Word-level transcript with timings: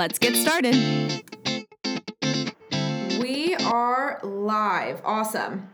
let's 0.00 0.18
get 0.18 0.34
started. 0.34 0.74
We 3.20 3.54
are 3.56 4.18
live. 4.22 5.02
Awesome. 5.04 5.68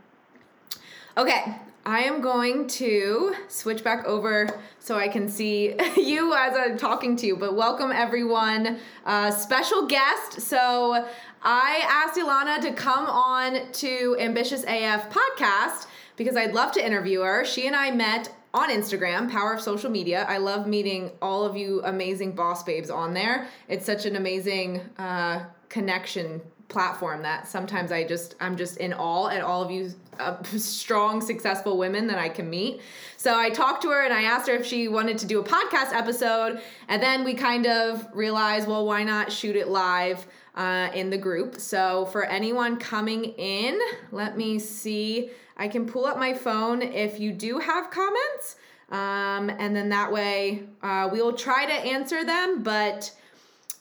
Okay, 1.16 1.54
I 1.84 2.00
am 2.00 2.20
going 2.22 2.66
to 2.66 3.36
switch 3.46 3.84
back 3.84 4.04
over 4.04 4.48
so 4.80 4.98
I 4.98 5.06
can 5.06 5.28
see 5.28 5.76
you 5.96 6.34
as 6.34 6.56
I'm 6.56 6.76
talking 6.76 7.14
to 7.18 7.26
you. 7.28 7.36
But 7.36 7.54
welcome, 7.54 7.92
everyone. 7.92 8.80
Uh, 9.04 9.30
special 9.30 9.86
guest. 9.86 10.40
So 10.40 11.06
I 11.44 11.84
asked 11.86 12.18
Ilana 12.18 12.60
to 12.62 12.72
come 12.72 13.06
on 13.06 13.70
to 13.74 14.16
Ambitious 14.18 14.64
AF 14.64 15.08
podcast 15.08 15.86
because 16.16 16.34
I'd 16.36 16.52
love 16.52 16.72
to 16.72 16.84
interview 16.84 17.20
her. 17.20 17.44
She 17.44 17.68
and 17.68 17.76
I 17.76 17.92
met 17.92 18.30
on 18.56 18.70
Instagram, 18.70 19.30
Power 19.30 19.52
of 19.52 19.60
Social 19.60 19.90
Media. 19.90 20.24
I 20.28 20.38
love 20.38 20.66
meeting 20.66 21.10
all 21.20 21.44
of 21.44 21.56
you 21.56 21.82
amazing 21.84 22.32
boss 22.32 22.62
babes 22.62 22.88
on 22.88 23.12
there. 23.12 23.48
It's 23.68 23.84
such 23.84 24.06
an 24.06 24.16
amazing 24.16 24.80
uh, 24.98 25.44
connection 25.68 26.40
platform 26.68 27.22
that 27.22 27.46
sometimes 27.46 27.92
I 27.92 28.04
just 28.04 28.34
I'm 28.40 28.56
just 28.56 28.78
in 28.78 28.94
awe 28.94 29.28
at 29.28 29.42
all 29.42 29.62
of 29.62 29.70
you 29.70 29.92
uh, 30.18 30.42
strong 30.56 31.20
successful 31.20 31.76
women 31.76 32.06
that 32.06 32.18
I 32.18 32.30
can 32.30 32.48
meet. 32.48 32.80
So 33.18 33.38
I 33.38 33.50
talked 33.50 33.82
to 33.82 33.90
her 33.90 34.02
and 34.02 34.12
I 34.12 34.22
asked 34.22 34.48
her 34.48 34.54
if 34.54 34.64
she 34.64 34.88
wanted 34.88 35.18
to 35.18 35.26
do 35.26 35.38
a 35.38 35.44
podcast 35.44 35.92
episode 35.92 36.60
and 36.88 37.02
then 37.02 37.24
we 37.24 37.34
kind 37.34 37.66
of 37.66 38.08
realized 38.14 38.66
well 38.66 38.86
why 38.86 39.04
not 39.04 39.30
shoot 39.30 39.54
it 39.54 39.68
live 39.68 40.26
uh, 40.54 40.88
in 40.94 41.10
the 41.10 41.18
group. 41.18 41.60
So 41.60 42.06
for 42.06 42.24
anyone 42.24 42.78
coming 42.78 43.24
in, 43.24 43.78
let 44.10 44.38
me 44.38 44.58
see. 44.58 45.30
I 45.56 45.68
can 45.68 45.86
pull 45.86 46.06
up 46.06 46.18
my 46.18 46.34
phone 46.34 46.82
if 46.82 47.18
you 47.18 47.32
do 47.32 47.58
have 47.58 47.90
comments. 47.90 48.56
Um, 48.90 49.50
and 49.50 49.74
then 49.74 49.88
that 49.88 50.12
way 50.12 50.62
uh, 50.82 51.08
we 51.12 51.20
will 51.20 51.32
try 51.32 51.66
to 51.66 51.72
answer 51.72 52.24
them, 52.24 52.62
but 52.62 53.12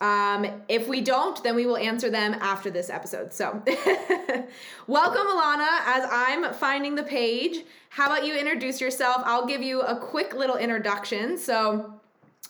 um, 0.01 0.45
if 0.67 0.87
we 0.87 1.01
don't, 1.01 1.41
then 1.43 1.55
we 1.55 1.65
will 1.65 1.77
answer 1.77 2.09
them 2.09 2.33
after 2.35 2.69
this 2.69 2.89
episode. 2.89 3.31
So, 3.31 3.61
welcome, 4.87 5.27
Ilana. 5.27 5.67
As 5.85 6.07
I'm 6.11 6.53
finding 6.53 6.95
the 6.95 7.03
page, 7.03 7.63
how 7.89 8.07
about 8.07 8.25
you 8.25 8.35
introduce 8.35 8.81
yourself? 8.81 9.21
I'll 9.25 9.45
give 9.45 9.61
you 9.61 9.81
a 9.81 9.95
quick 9.95 10.33
little 10.33 10.57
introduction. 10.57 11.37
So, 11.37 12.01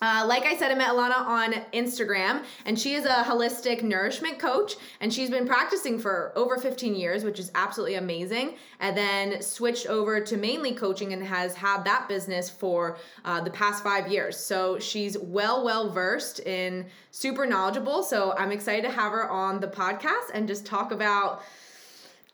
uh, 0.02 0.26
like 0.28 0.46
I 0.46 0.58
said, 0.58 0.72
I 0.72 0.76
met 0.76 0.90
Ilana 0.90 1.26
on 1.26 1.54
Instagram, 1.74 2.44
and 2.66 2.78
she 2.78 2.96
is 2.96 3.06
a 3.06 3.24
holistic 3.24 3.82
nourishment 3.82 4.40
coach, 4.40 4.76
and 5.00 5.14
she's 5.14 5.30
been 5.30 5.48
practicing 5.48 5.98
for 5.98 6.34
over 6.36 6.58
15 6.58 6.96
years, 6.96 7.24
which 7.24 7.40
is 7.40 7.50
absolutely 7.56 7.96
amazing. 7.96 8.56
And 8.82 8.98
then 8.98 9.42
switched 9.42 9.88
over 9.88 10.20
to 10.20 10.36
mainly 10.36 10.74
coaching 10.74 11.14
and 11.14 11.24
has 11.24 11.56
had 11.56 11.86
that 11.86 12.10
business 12.10 12.50
for 12.50 12.98
uh, 13.24 13.40
the 13.42 13.52
past 13.52 13.84
five 13.84 14.12
years. 14.12 14.38
So 14.38 14.80
she's 14.80 15.18
well, 15.18 15.64
well 15.64 15.90
versed 15.90 16.42
in 16.42 16.88
super 17.12 17.46
knowledgeable. 17.46 18.04
So 18.04 18.34
I'm 18.38 18.52
excited 18.52 18.84
to 18.84 18.92
have 18.92 19.14
her 19.14 19.30
on 19.30 19.62
the 19.62 19.68
podcast 19.68 20.32
and 20.34 20.46
just 20.46 20.66
talk 20.66 20.92
about 20.92 21.42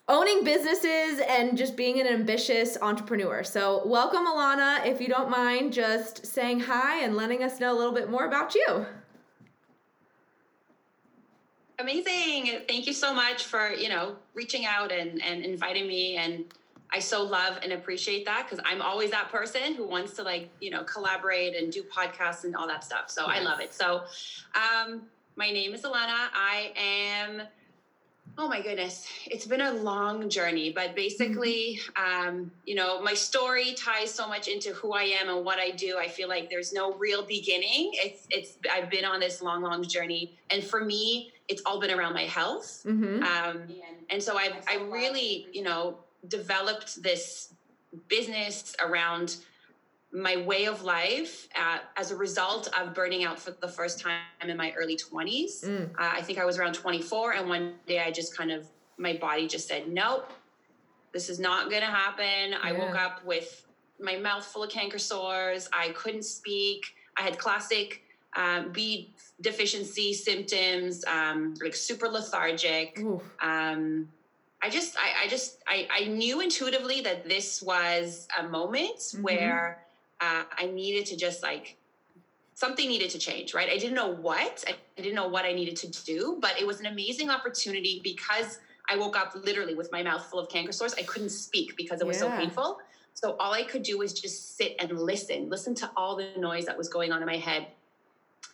owning 0.07 0.43
businesses 0.43 1.21
and 1.27 1.57
just 1.57 1.75
being 1.75 1.99
an 1.99 2.07
ambitious 2.07 2.77
entrepreneur. 2.81 3.43
So, 3.43 3.81
welcome, 3.85 4.25
Ilana. 4.25 4.85
If 4.85 4.99
you 5.01 5.07
don't 5.07 5.29
mind 5.29 5.73
just 5.73 6.25
saying 6.25 6.61
hi 6.61 7.03
and 7.03 7.15
letting 7.15 7.43
us 7.43 7.59
know 7.59 7.75
a 7.75 7.77
little 7.77 7.93
bit 7.93 8.09
more 8.09 8.25
about 8.25 8.55
you. 8.55 8.85
Amazing. 11.79 12.61
Thank 12.67 12.85
you 12.85 12.93
so 12.93 13.13
much 13.13 13.45
for, 13.45 13.71
you 13.71 13.89
know, 13.89 14.15
reaching 14.35 14.65
out 14.65 14.91
and, 14.91 15.21
and 15.23 15.43
inviting 15.43 15.87
me. 15.87 16.15
And 16.15 16.45
I 16.91 16.99
so 16.99 17.23
love 17.23 17.57
and 17.63 17.71
appreciate 17.71 18.25
that 18.25 18.47
because 18.47 18.63
I'm 18.67 18.81
always 18.81 19.09
that 19.11 19.31
person 19.31 19.73
who 19.73 19.87
wants 19.87 20.13
to 20.17 20.23
like, 20.23 20.49
you 20.59 20.69
know, 20.69 20.83
collaborate 20.83 21.55
and 21.55 21.71
do 21.71 21.81
podcasts 21.83 22.43
and 22.43 22.55
all 22.55 22.67
that 22.67 22.83
stuff. 22.83 23.09
So 23.09 23.25
yes. 23.27 23.37
I 23.39 23.43
love 23.43 23.61
it. 23.61 23.73
So 23.73 24.03
um, 24.53 25.03
my 25.35 25.49
name 25.49 25.73
is 25.73 25.81
Ilana. 25.81 26.27
I 26.33 26.71
am 26.75 27.43
Oh 28.37 28.47
my 28.47 28.61
goodness, 28.61 29.07
it's 29.25 29.45
been 29.45 29.61
a 29.61 29.73
long 29.73 30.29
journey, 30.29 30.71
but 30.71 30.95
basically, 30.95 31.79
mm-hmm. 31.95 32.29
um, 32.29 32.51
you 32.65 32.75
know, 32.75 33.01
my 33.01 33.13
story 33.13 33.73
ties 33.73 34.11
so 34.11 34.27
much 34.27 34.47
into 34.47 34.71
who 34.73 34.93
I 34.93 35.03
am 35.03 35.29
and 35.29 35.45
what 35.45 35.59
I 35.59 35.71
do. 35.71 35.97
I 35.99 36.07
feel 36.07 36.29
like 36.29 36.49
there's 36.49 36.71
no 36.71 36.93
real 36.93 37.23
beginning. 37.23 37.91
It's 37.93 38.27
it's 38.29 38.57
I've 38.71 38.89
been 38.89 39.05
on 39.05 39.19
this 39.19 39.41
long, 39.41 39.61
long 39.61 39.83
journey, 39.83 40.37
and 40.49 40.63
for 40.63 40.83
me, 40.83 41.33
it's 41.49 41.61
all 41.65 41.79
been 41.79 41.91
around 41.91 42.13
my 42.13 42.23
health. 42.23 42.83
Mm-hmm. 42.85 43.23
Um, 43.23 43.61
and, 43.61 43.97
and 44.09 44.23
so 44.23 44.37
I've 44.37 44.55
I 44.67 44.77
really, 44.89 45.47
you 45.51 45.63
know, 45.63 45.97
developed 46.27 47.03
this 47.03 47.53
business 48.07 48.75
around 48.79 49.37
my 50.13 50.37
way 50.37 50.65
of 50.65 50.83
life 50.83 51.47
uh, 51.55 51.79
as 51.95 52.11
a 52.11 52.15
result 52.15 52.67
of 52.77 52.93
burning 52.93 53.23
out 53.23 53.39
for 53.39 53.51
the 53.51 53.67
first 53.67 53.99
time 53.99 54.19
in 54.41 54.55
my 54.57 54.73
early 54.73 54.97
20s. 54.97 55.65
Mm. 55.65 55.91
Uh, 55.91 55.93
I 55.97 56.21
think 56.21 56.37
I 56.37 56.45
was 56.45 56.59
around 56.59 56.73
24, 56.73 57.33
and 57.33 57.47
one 57.47 57.75
day 57.87 57.99
I 57.99 58.11
just 58.11 58.35
kind 58.35 58.51
of, 58.51 58.67
my 58.97 59.13
body 59.13 59.47
just 59.47 59.67
said, 59.67 59.87
nope, 59.87 60.31
this 61.13 61.29
is 61.29 61.39
not 61.39 61.69
going 61.69 61.81
to 61.81 61.87
happen. 61.87 62.51
Yeah. 62.51 62.59
I 62.61 62.73
woke 62.73 62.95
up 62.95 63.23
with 63.25 63.65
my 63.99 64.17
mouth 64.17 64.45
full 64.45 64.63
of 64.63 64.69
canker 64.69 64.99
sores. 64.99 65.69
I 65.71 65.89
couldn't 65.89 66.23
speak. 66.23 66.83
I 67.17 67.21
had 67.21 67.37
classic 67.37 68.03
um, 68.35 68.71
B 68.71 69.13
deficiency 69.41 70.13
symptoms, 70.13 71.03
um, 71.05 71.53
like 71.61 71.75
super 71.75 72.07
lethargic. 72.07 72.99
Um, 73.41 74.09
I 74.63 74.69
just, 74.69 74.95
I, 74.97 75.25
I 75.25 75.27
just, 75.27 75.57
I, 75.67 75.87
I 75.91 76.05
knew 76.05 76.41
intuitively 76.41 77.01
that 77.01 77.27
this 77.27 77.61
was 77.61 78.27
a 78.39 78.43
moment 78.43 78.97
mm-hmm. 78.97 79.23
where 79.23 79.83
uh, 80.21 80.43
I 80.57 80.67
needed 80.67 81.05
to 81.07 81.17
just 81.17 81.43
like 81.43 81.77
something 82.53 82.87
needed 82.87 83.09
to 83.09 83.17
change, 83.17 83.53
right? 83.53 83.69
I 83.69 83.77
didn't 83.77 83.95
know 83.95 84.11
what, 84.11 84.63
I 84.67 85.01
didn't 85.01 85.15
know 85.15 85.27
what 85.27 85.45
I 85.45 85.51
needed 85.51 85.75
to 85.77 86.03
do, 86.03 86.37
but 86.39 86.59
it 86.59 86.67
was 86.67 86.79
an 86.79 86.85
amazing 86.85 87.29
opportunity 87.29 88.01
because 88.03 88.59
I 88.87 88.97
woke 88.97 89.17
up 89.17 89.33
literally 89.35 89.73
with 89.73 89.91
my 89.91 90.03
mouth 90.03 90.23
full 90.25 90.39
of 90.39 90.47
canker 90.47 90.71
sores. 90.71 90.93
I 90.93 91.03
couldn't 91.03 91.29
speak 91.29 91.75
because 91.75 92.01
it 92.01 92.07
was 92.07 92.17
yeah. 92.17 92.29
so 92.29 92.37
painful. 92.37 92.79
So 93.13 93.35
all 93.39 93.53
I 93.53 93.63
could 93.63 93.83
do 93.83 93.97
was 93.97 94.13
just 94.13 94.57
sit 94.57 94.75
and 94.79 94.91
listen, 94.99 95.49
listen 95.49 95.73
to 95.75 95.89
all 95.97 96.15
the 96.15 96.29
noise 96.37 96.65
that 96.65 96.77
was 96.77 96.87
going 96.87 97.11
on 97.11 97.21
in 97.21 97.25
my 97.25 97.37
head. 97.37 97.67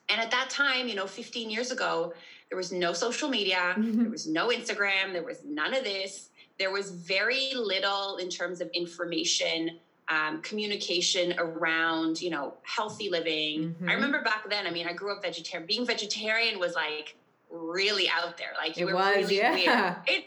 And 0.10 0.22
at 0.22 0.32
that 0.32 0.50
time, 0.50 0.88
you 0.88 0.96
know, 0.96 1.06
15 1.06 1.50
years 1.50 1.72
ago, 1.72 2.14
there 2.50 2.58
was 2.58 2.72
no 2.72 2.94
social 2.94 3.30
media, 3.30 3.76
mm-hmm. 3.78 4.04
there 4.04 4.10
was 4.10 4.26
no 4.26 4.50
Instagram, 4.50 5.12
there 5.12 5.24
was 5.24 5.42
none 5.46 5.74
of 5.74 5.84
this. 5.84 6.30
There 6.60 6.72
was 6.72 6.92
very 6.92 7.52
little 7.56 8.18
in 8.18 8.30
terms 8.30 8.62
of 8.62 8.70
information 8.74 9.80
um, 10.10 10.42
communication 10.42 11.36
around 11.38 12.22
you 12.22 12.30
know 12.30 12.54
healthy 12.64 13.10
living 13.10 13.70
mm-hmm. 13.70 13.90
i 13.90 13.94
remember 13.94 14.22
back 14.22 14.50
then 14.50 14.66
i 14.66 14.72
mean 14.72 14.88
i 14.88 14.94
grew 14.94 15.12
up 15.12 15.22
vegetarian 15.22 15.68
being 15.68 15.86
vegetarian 15.86 16.60
was 16.60 16.76
like 16.76 17.16
really 17.52 18.10
out 18.10 18.38
there 18.38 18.54
like 18.58 18.78
you 18.78 18.88
it 18.88 18.94
were 18.94 18.98
was, 18.98 19.16
really 19.30 19.66
yeah. 19.66 19.96
weird 20.08 20.24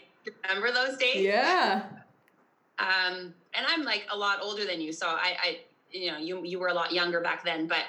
remember 0.47 0.71
those 0.71 0.97
days 0.97 1.23
yeah 1.23 1.83
um 2.79 3.33
and 3.53 3.65
i'm 3.67 3.83
like 3.83 4.05
a 4.11 4.17
lot 4.17 4.39
older 4.41 4.65
than 4.65 4.79
you 4.79 4.91
so 4.91 5.07
i 5.07 5.35
i 5.43 5.59
you 5.91 6.11
know 6.11 6.17
you 6.17 6.43
you 6.43 6.59
were 6.59 6.67
a 6.67 6.73
lot 6.73 6.91
younger 6.91 7.19
back 7.19 7.43
then 7.43 7.67
but 7.67 7.83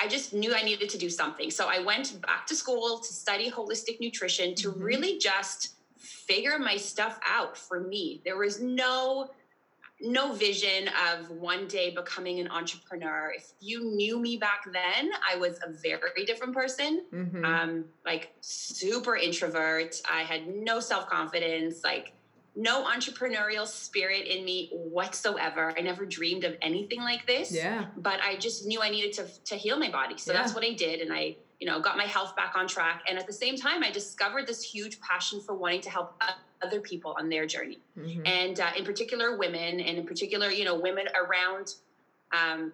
I 0.00 0.06
just 0.06 0.32
knew 0.32 0.54
I 0.54 0.62
needed 0.62 0.88
to 0.90 0.98
do 0.98 1.10
something. 1.10 1.50
So 1.50 1.66
I 1.68 1.80
went 1.80 2.20
back 2.22 2.46
to 2.46 2.54
school 2.54 2.98
to 2.98 3.12
study 3.12 3.50
holistic 3.50 3.98
nutrition 4.00 4.54
to 4.56 4.70
mm-hmm. 4.70 4.80
really 4.80 5.18
just 5.18 5.74
figure 5.96 6.58
my 6.58 6.76
stuff 6.76 7.18
out 7.26 7.56
for 7.56 7.80
me. 7.80 8.20
There 8.24 8.36
was 8.36 8.60
no 8.60 9.30
no 10.00 10.32
vision 10.32 10.88
of 11.10 11.30
one 11.30 11.66
day 11.66 11.90
becoming 11.90 12.38
an 12.40 12.48
entrepreneur. 12.48 13.32
If 13.36 13.52
you 13.60 13.84
knew 13.84 14.18
me 14.18 14.36
back 14.36 14.64
then, 14.72 15.10
I 15.28 15.36
was 15.36 15.58
a 15.66 15.72
very 15.72 16.24
different 16.24 16.54
person. 16.54 17.04
Mm-hmm. 17.12 17.44
Um, 17.44 17.84
like 18.04 18.32
super 18.40 19.16
introvert. 19.16 20.00
I 20.08 20.22
had 20.22 20.46
no 20.46 20.80
self 20.80 21.08
confidence. 21.08 21.82
Like 21.82 22.12
no 22.58 22.84
entrepreneurial 22.84 23.66
spirit 23.66 24.26
in 24.26 24.44
me 24.44 24.68
whatsoever. 24.72 25.72
I 25.76 25.80
never 25.80 26.04
dreamed 26.04 26.44
of 26.44 26.56
anything 26.60 27.00
like 27.00 27.26
this. 27.26 27.52
Yeah. 27.52 27.86
But 27.96 28.20
I 28.20 28.36
just 28.36 28.66
knew 28.66 28.82
I 28.82 28.90
needed 28.90 29.12
to 29.14 29.26
to 29.46 29.56
heal 29.56 29.78
my 29.78 29.90
body. 29.90 30.16
So 30.18 30.32
yeah. 30.32 30.40
that's 30.40 30.54
what 30.54 30.64
I 30.64 30.72
did, 30.72 31.00
and 31.00 31.12
I 31.12 31.36
you 31.60 31.66
know 31.66 31.80
got 31.80 31.96
my 31.96 32.04
health 32.04 32.36
back 32.36 32.54
on 32.56 32.66
track. 32.66 33.02
And 33.08 33.18
at 33.18 33.26
the 33.26 33.32
same 33.32 33.56
time, 33.56 33.82
I 33.82 33.90
discovered 33.90 34.46
this 34.46 34.62
huge 34.62 35.00
passion 35.00 35.40
for 35.40 35.54
wanting 35.54 35.82
to 35.82 35.90
help 35.90 36.20
other 36.62 36.80
people 36.80 37.14
on 37.18 37.28
their 37.28 37.46
journey 37.46 37.78
mm-hmm. 37.98 38.26
and 38.26 38.60
uh, 38.60 38.70
in 38.76 38.84
particular 38.84 39.36
women 39.36 39.80
and 39.80 39.98
in 39.98 40.06
particular 40.06 40.50
you 40.50 40.64
know 40.64 40.78
women 40.78 41.06
around 41.20 41.74
um, 42.32 42.72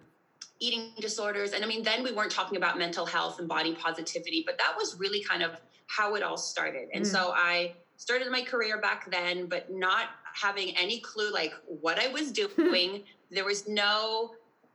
eating 0.59 0.91
disorders 0.99 1.53
and 1.53 1.63
i 1.63 1.67
mean 1.67 1.83
then 1.83 2.03
we 2.03 2.11
weren't 2.11 2.31
talking 2.31 2.57
about 2.57 2.77
mental 2.77 3.05
health 3.05 3.39
and 3.39 3.47
body 3.47 3.75
positivity 3.75 4.43
but 4.45 4.57
that 4.57 4.73
was 4.77 4.97
really 4.99 5.23
kind 5.23 5.43
of 5.43 5.51
how 5.87 6.15
it 6.15 6.23
all 6.23 6.37
started 6.37 6.87
and 6.93 7.03
mm. 7.03 7.07
so 7.07 7.31
i 7.35 7.73
started 7.97 8.29
my 8.31 8.41
career 8.41 8.79
back 8.79 9.09
then 9.11 9.45
but 9.45 9.71
not 9.71 10.09
having 10.33 10.75
any 10.77 10.99
clue 10.99 11.31
like 11.31 11.53
what 11.67 11.99
i 11.99 12.07
was 12.07 12.31
doing 12.57 13.03
there 13.31 13.45
was 13.45 13.67
no 13.67 14.31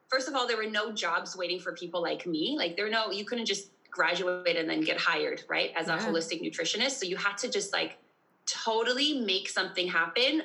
first 0.09 0.29
of 0.29 0.35
all 0.35 0.47
there 0.47 0.57
were 0.57 0.71
no 0.71 0.93
jobs 0.93 1.37
waiting 1.37 1.59
for 1.59 1.73
people 1.73 2.03
like 2.03 2.27
me 2.27 2.55
like 2.57 2.77
there 2.77 2.85
were 2.85 2.91
no 2.91 3.11
you 3.11 3.25
couldn't 3.25 3.47
just 3.47 3.71
graduate 3.91 4.57
and 4.57 4.69
then 4.69 4.81
get 4.81 4.99
hired 4.99 5.43
right 5.49 5.73
as 5.77 5.89
a 5.89 5.93
yeah. 5.93 5.99
holistic 5.99 6.43
nutritionist 6.43 6.93
so 6.93 7.07
you 7.07 7.17
had 7.17 7.37
to 7.37 7.49
just 7.49 7.73
like 7.73 7.99
totally 8.51 9.21
make 9.21 9.49
something 9.49 9.87
happen 9.87 10.43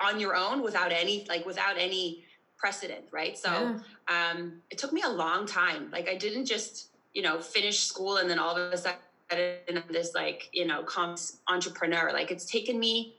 on 0.00 0.20
your 0.20 0.34
own 0.34 0.62
without 0.62 0.92
any 0.92 1.26
like 1.28 1.44
without 1.46 1.76
any 1.78 2.24
precedent 2.58 3.04
right? 3.12 3.36
So 3.36 3.50
yeah. 3.50 4.32
um 4.32 4.62
it 4.70 4.78
took 4.78 4.92
me 4.92 5.02
a 5.02 5.08
long 5.08 5.46
time. 5.46 5.90
Like 5.90 6.08
i 6.08 6.16
didn't 6.16 6.46
just 6.46 6.88
you 7.14 7.22
know 7.22 7.40
finish 7.40 7.80
school 7.80 8.18
and 8.18 8.28
then 8.28 8.38
all 8.38 8.56
of 8.56 8.72
a 8.72 8.76
sudden 8.76 8.98
I'm 9.30 9.82
this 9.90 10.14
like 10.14 10.48
you 10.52 10.66
know 10.66 10.82
comps 10.82 11.38
entrepreneur. 11.48 12.12
Like 12.12 12.30
it's 12.30 12.44
taken 12.46 12.78
me 12.78 13.16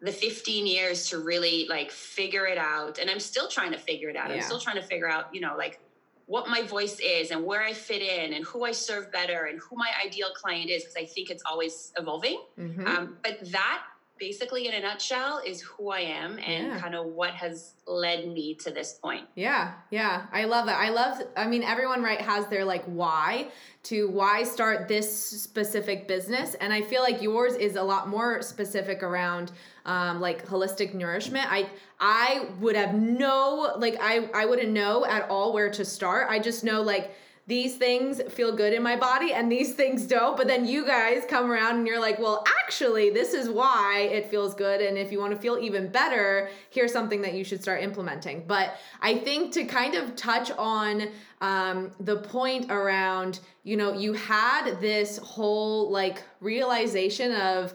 the 0.00 0.12
15 0.12 0.66
years 0.66 1.08
to 1.08 1.18
really 1.18 1.66
like 1.68 1.90
figure 1.90 2.46
it 2.46 2.58
out. 2.58 2.98
And 2.98 3.10
i'm 3.10 3.20
still 3.20 3.48
trying 3.48 3.72
to 3.72 3.78
figure 3.78 4.08
it 4.08 4.16
out. 4.16 4.28
Yeah. 4.28 4.36
i'm 4.36 4.42
still 4.42 4.60
trying 4.60 4.76
to 4.76 4.82
figure 4.82 5.08
out 5.08 5.34
you 5.34 5.40
know 5.40 5.56
like 5.56 5.80
what 6.28 6.46
my 6.46 6.60
voice 6.60 7.00
is 7.00 7.30
and 7.30 7.42
where 7.44 7.62
I 7.62 7.72
fit 7.72 8.02
in 8.02 8.34
and 8.34 8.44
who 8.44 8.64
I 8.64 8.72
serve 8.72 9.10
better 9.10 9.46
and 9.46 9.58
who 9.58 9.76
my 9.76 9.90
ideal 10.04 10.28
client 10.34 10.68
is 10.68 10.84
because 10.84 10.96
I 10.96 11.06
think 11.06 11.30
it's 11.30 11.42
always 11.50 11.90
evolving. 11.98 12.42
Mm-hmm. 12.60 12.86
Um, 12.86 13.16
but 13.24 13.38
that 13.50 13.82
basically 14.18 14.66
in 14.66 14.74
a 14.74 14.80
nutshell 14.80 15.40
is 15.46 15.60
who 15.60 15.90
I 15.90 16.00
am 16.00 16.38
and 16.38 16.68
yeah. 16.68 16.78
kind 16.78 16.94
of 16.94 17.06
what 17.06 17.30
has 17.30 17.74
led 17.86 18.28
me 18.28 18.54
to 18.56 18.70
this 18.70 18.94
point. 18.94 19.26
Yeah. 19.34 19.74
Yeah. 19.90 20.26
I 20.32 20.44
love 20.44 20.68
it. 20.68 20.72
I 20.72 20.90
love 20.90 21.22
I 21.36 21.46
mean 21.46 21.62
everyone 21.62 22.02
right 22.02 22.20
has 22.20 22.46
their 22.46 22.64
like 22.64 22.84
why 22.84 23.48
to 23.84 24.08
why 24.08 24.42
start 24.42 24.88
this 24.88 25.42
specific 25.42 26.06
business 26.08 26.54
and 26.54 26.72
I 26.72 26.82
feel 26.82 27.02
like 27.02 27.22
yours 27.22 27.54
is 27.54 27.76
a 27.76 27.82
lot 27.82 28.08
more 28.08 28.42
specific 28.42 29.02
around 29.02 29.52
um, 29.86 30.20
like 30.20 30.46
holistic 30.46 30.94
nourishment. 30.94 31.46
I 31.50 31.68
I 31.98 32.48
would 32.60 32.76
have 32.76 32.94
no 32.94 33.74
like 33.78 33.96
I 34.00 34.28
I 34.34 34.44
wouldn't 34.44 34.70
know 34.70 35.06
at 35.06 35.28
all 35.30 35.52
where 35.52 35.70
to 35.70 35.84
start. 35.84 36.26
I 36.28 36.38
just 36.38 36.64
know 36.64 36.82
like 36.82 37.12
these 37.48 37.76
things 37.76 38.20
feel 38.28 38.54
good 38.54 38.74
in 38.74 38.82
my 38.82 38.94
body 38.94 39.32
and 39.32 39.50
these 39.50 39.72
things 39.72 40.04
don't. 40.04 40.36
But 40.36 40.48
then 40.48 40.66
you 40.66 40.84
guys 40.84 41.22
come 41.26 41.50
around 41.50 41.76
and 41.76 41.86
you're 41.86 41.98
like, 41.98 42.18
well, 42.18 42.44
actually, 42.62 43.08
this 43.08 43.32
is 43.32 43.48
why 43.48 44.10
it 44.12 44.30
feels 44.30 44.54
good. 44.54 44.82
And 44.82 44.98
if 44.98 45.10
you 45.10 45.18
want 45.18 45.32
to 45.32 45.38
feel 45.40 45.56
even 45.58 45.88
better, 45.88 46.50
here's 46.68 46.92
something 46.92 47.22
that 47.22 47.32
you 47.32 47.44
should 47.44 47.62
start 47.62 47.82
implementing. 47.82 48.44
But 48.46 48.74
I 49.00 49.16
think 49.16 49.54
to 49.54 49.64
kind 49.64 49.94
of 49.94 50.14
touch 50.14 50.50
on 50.58 51.08
um, 51.40 51.90
the 52.00 52.16
point 52.18 52.70
around, 52.70 53.40
you 53.64 53.78
know, 53.78 53.94
you 53.94 54.12
had 54.12 54.78
this 54.82 55.16
whole 55.16 55.90
like 55.90 56.22
realization 56.40 57.32
of, 57.32 57.72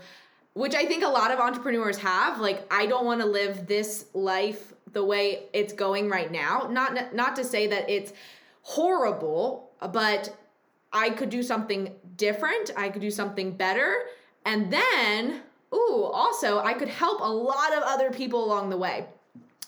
which 0.53 0.75
I 0.75 0.85
think 0.85 1.03
a 1.03 1.09
lot 1.09 1.31
of 1.31 1.39
entrepreneurs 1.39 1.97
have, 1.97 2.39
like, 2.39 2.61
I 2.71 2.85
don't 2.85 3.05
want 3.05 3.21
to 3.21 3.27
live 3.27 3.65
this 3.65 4.05
life 4.13 4.71
the 4.91 5.03
way 5.03 5.45
it's 5.51 5.73
going 5.73 6.09
right 6.09 6.31
now. 6.31 6.67
Not 6.69 7.15
not 7.15 7.35
to 7.37 7.43
say 7.43 7.65
that 7.65 7.89
it's 7.89 8.13
horrible, 8.63 9.71
but 9.91 10.35
I 10.91 11.11
could 11.11 11.29
do 11.29 11.43
something 11.43 11.93
different. 12.17 12.71
I 12.75 12.89
could 12.89 13.01
do 13.01 13.11
something 13.11 13.51
better. 13.51 14.03
And 14.45 14.71
then, 14.71 15.41
ooh, 15.73 16.03
also, 16.03 16.59
I 16.59 16.73
could 16.73 16.89
help 16.89 17.21
a 17.21 17.31
lot 17.31 17.73
of 17.73 17.83
other 17.83 18.11
people 18.11 18.43
along 18.43 18.69
the 18.69 18.77
way 18.77 19.07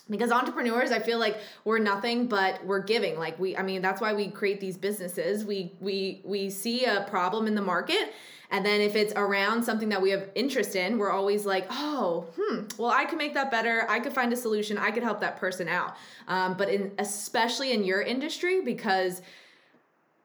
because 0.08 0.30
entrepreneurs 0.30 0.92
i 0.92 0.98
feel 0.98 1.18
like 1.18 1.38
we're 1.64 1.78
nothing 1.78 2.26
but 2.26 2.64
we're 2.64 2.82
giving. 2.82 3.18
Like 3.18 3.38
we 3.38 3.56
i 3.56 3.62
mean 3.62 3.82
that's 3.82 4.00
why 4.00 4.12
we 4.14 4.28
create 4.28 4.60
these 4.60 4.76
businesses. 4.76 5.44
We 5.44 5.72
we 5.80 6.20
we 6.24 6.50
see 6.50 6.84
a 6.84 7.06
problem 7.08 7.46
in 7.46 7.54
the 7.54 7.62
market 7.62 8.12
and 8.50 8.64
then 8.64 8.80
if 8.80 8.94
it's 8.94 9.12
around 9.16 9.64
something 9.64 9.88
that 9.88 10.00
we 10.00 10.10
have 10.10 10.28
interest 10.34 10.76
in 10.76 10.98
we're 10.98 11.10
always 11.10 11.44
like 11.44 11.66
oh 11.70 12.26
hmm 12.38 12.62
well 12.78 12.90
i 12.90 13.04
could 13.04 13.18
make 13.18 13.34
that 13.34 13.50
better. 13.50 13.86
I 13.88 14.00
could 14.00 14.12
find 14.12 14.32
a 14.32 14.36
solution. 14.36 14.78
I 14.78 14.90
could 14.90 15.02
help 15.02 15.20
that 15.20 15.38
person 15.38 15.68
out. 15.68 15.96
Um, 16.28 16.54
but 16.54 16.68
in 16.68 16.92
especially 16.98 17.72
in 17.72 17.84
your 17.84 18.02
industry 18.02 18.60
because 18.60 19.22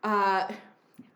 uh, 0.04 0.48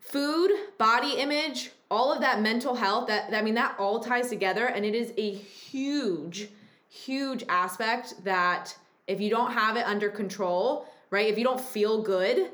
food 0.00 0.50
body 0.78 1.14
image 1.18 1.70
all 1.90 2.12
of 2.12 2.20
that 2.20 2.40
mental 2.40 2.74
health 2.74 3.08
that 3.08 3.32
i 3.34 3.42
mean 3.42 3.54
that 3.54 3.74
all 3.78 4.00
ties 4.00 4.28
together 4.28 4.66
and 4.66 4.84
it 4.84 4.94
is 4.94 5.12
a 5.16 5.32
huge 5.32 6.48
huge 6.88 7.44
aspect 7.48 8.24
that 8.24 8.76
if 9.06 9.20
you 9.20 9.30
don't 9.30 9.52
have 9.52 9.76
it 9.76 9.86
under 9.86 10.08
control, 10.08 10.86
right? 11.10 11.28
If 11.28 11.38
you 11.38 11.44
don't 11.44 11.60
feel 11.60 12.02
good, 12.02 12.50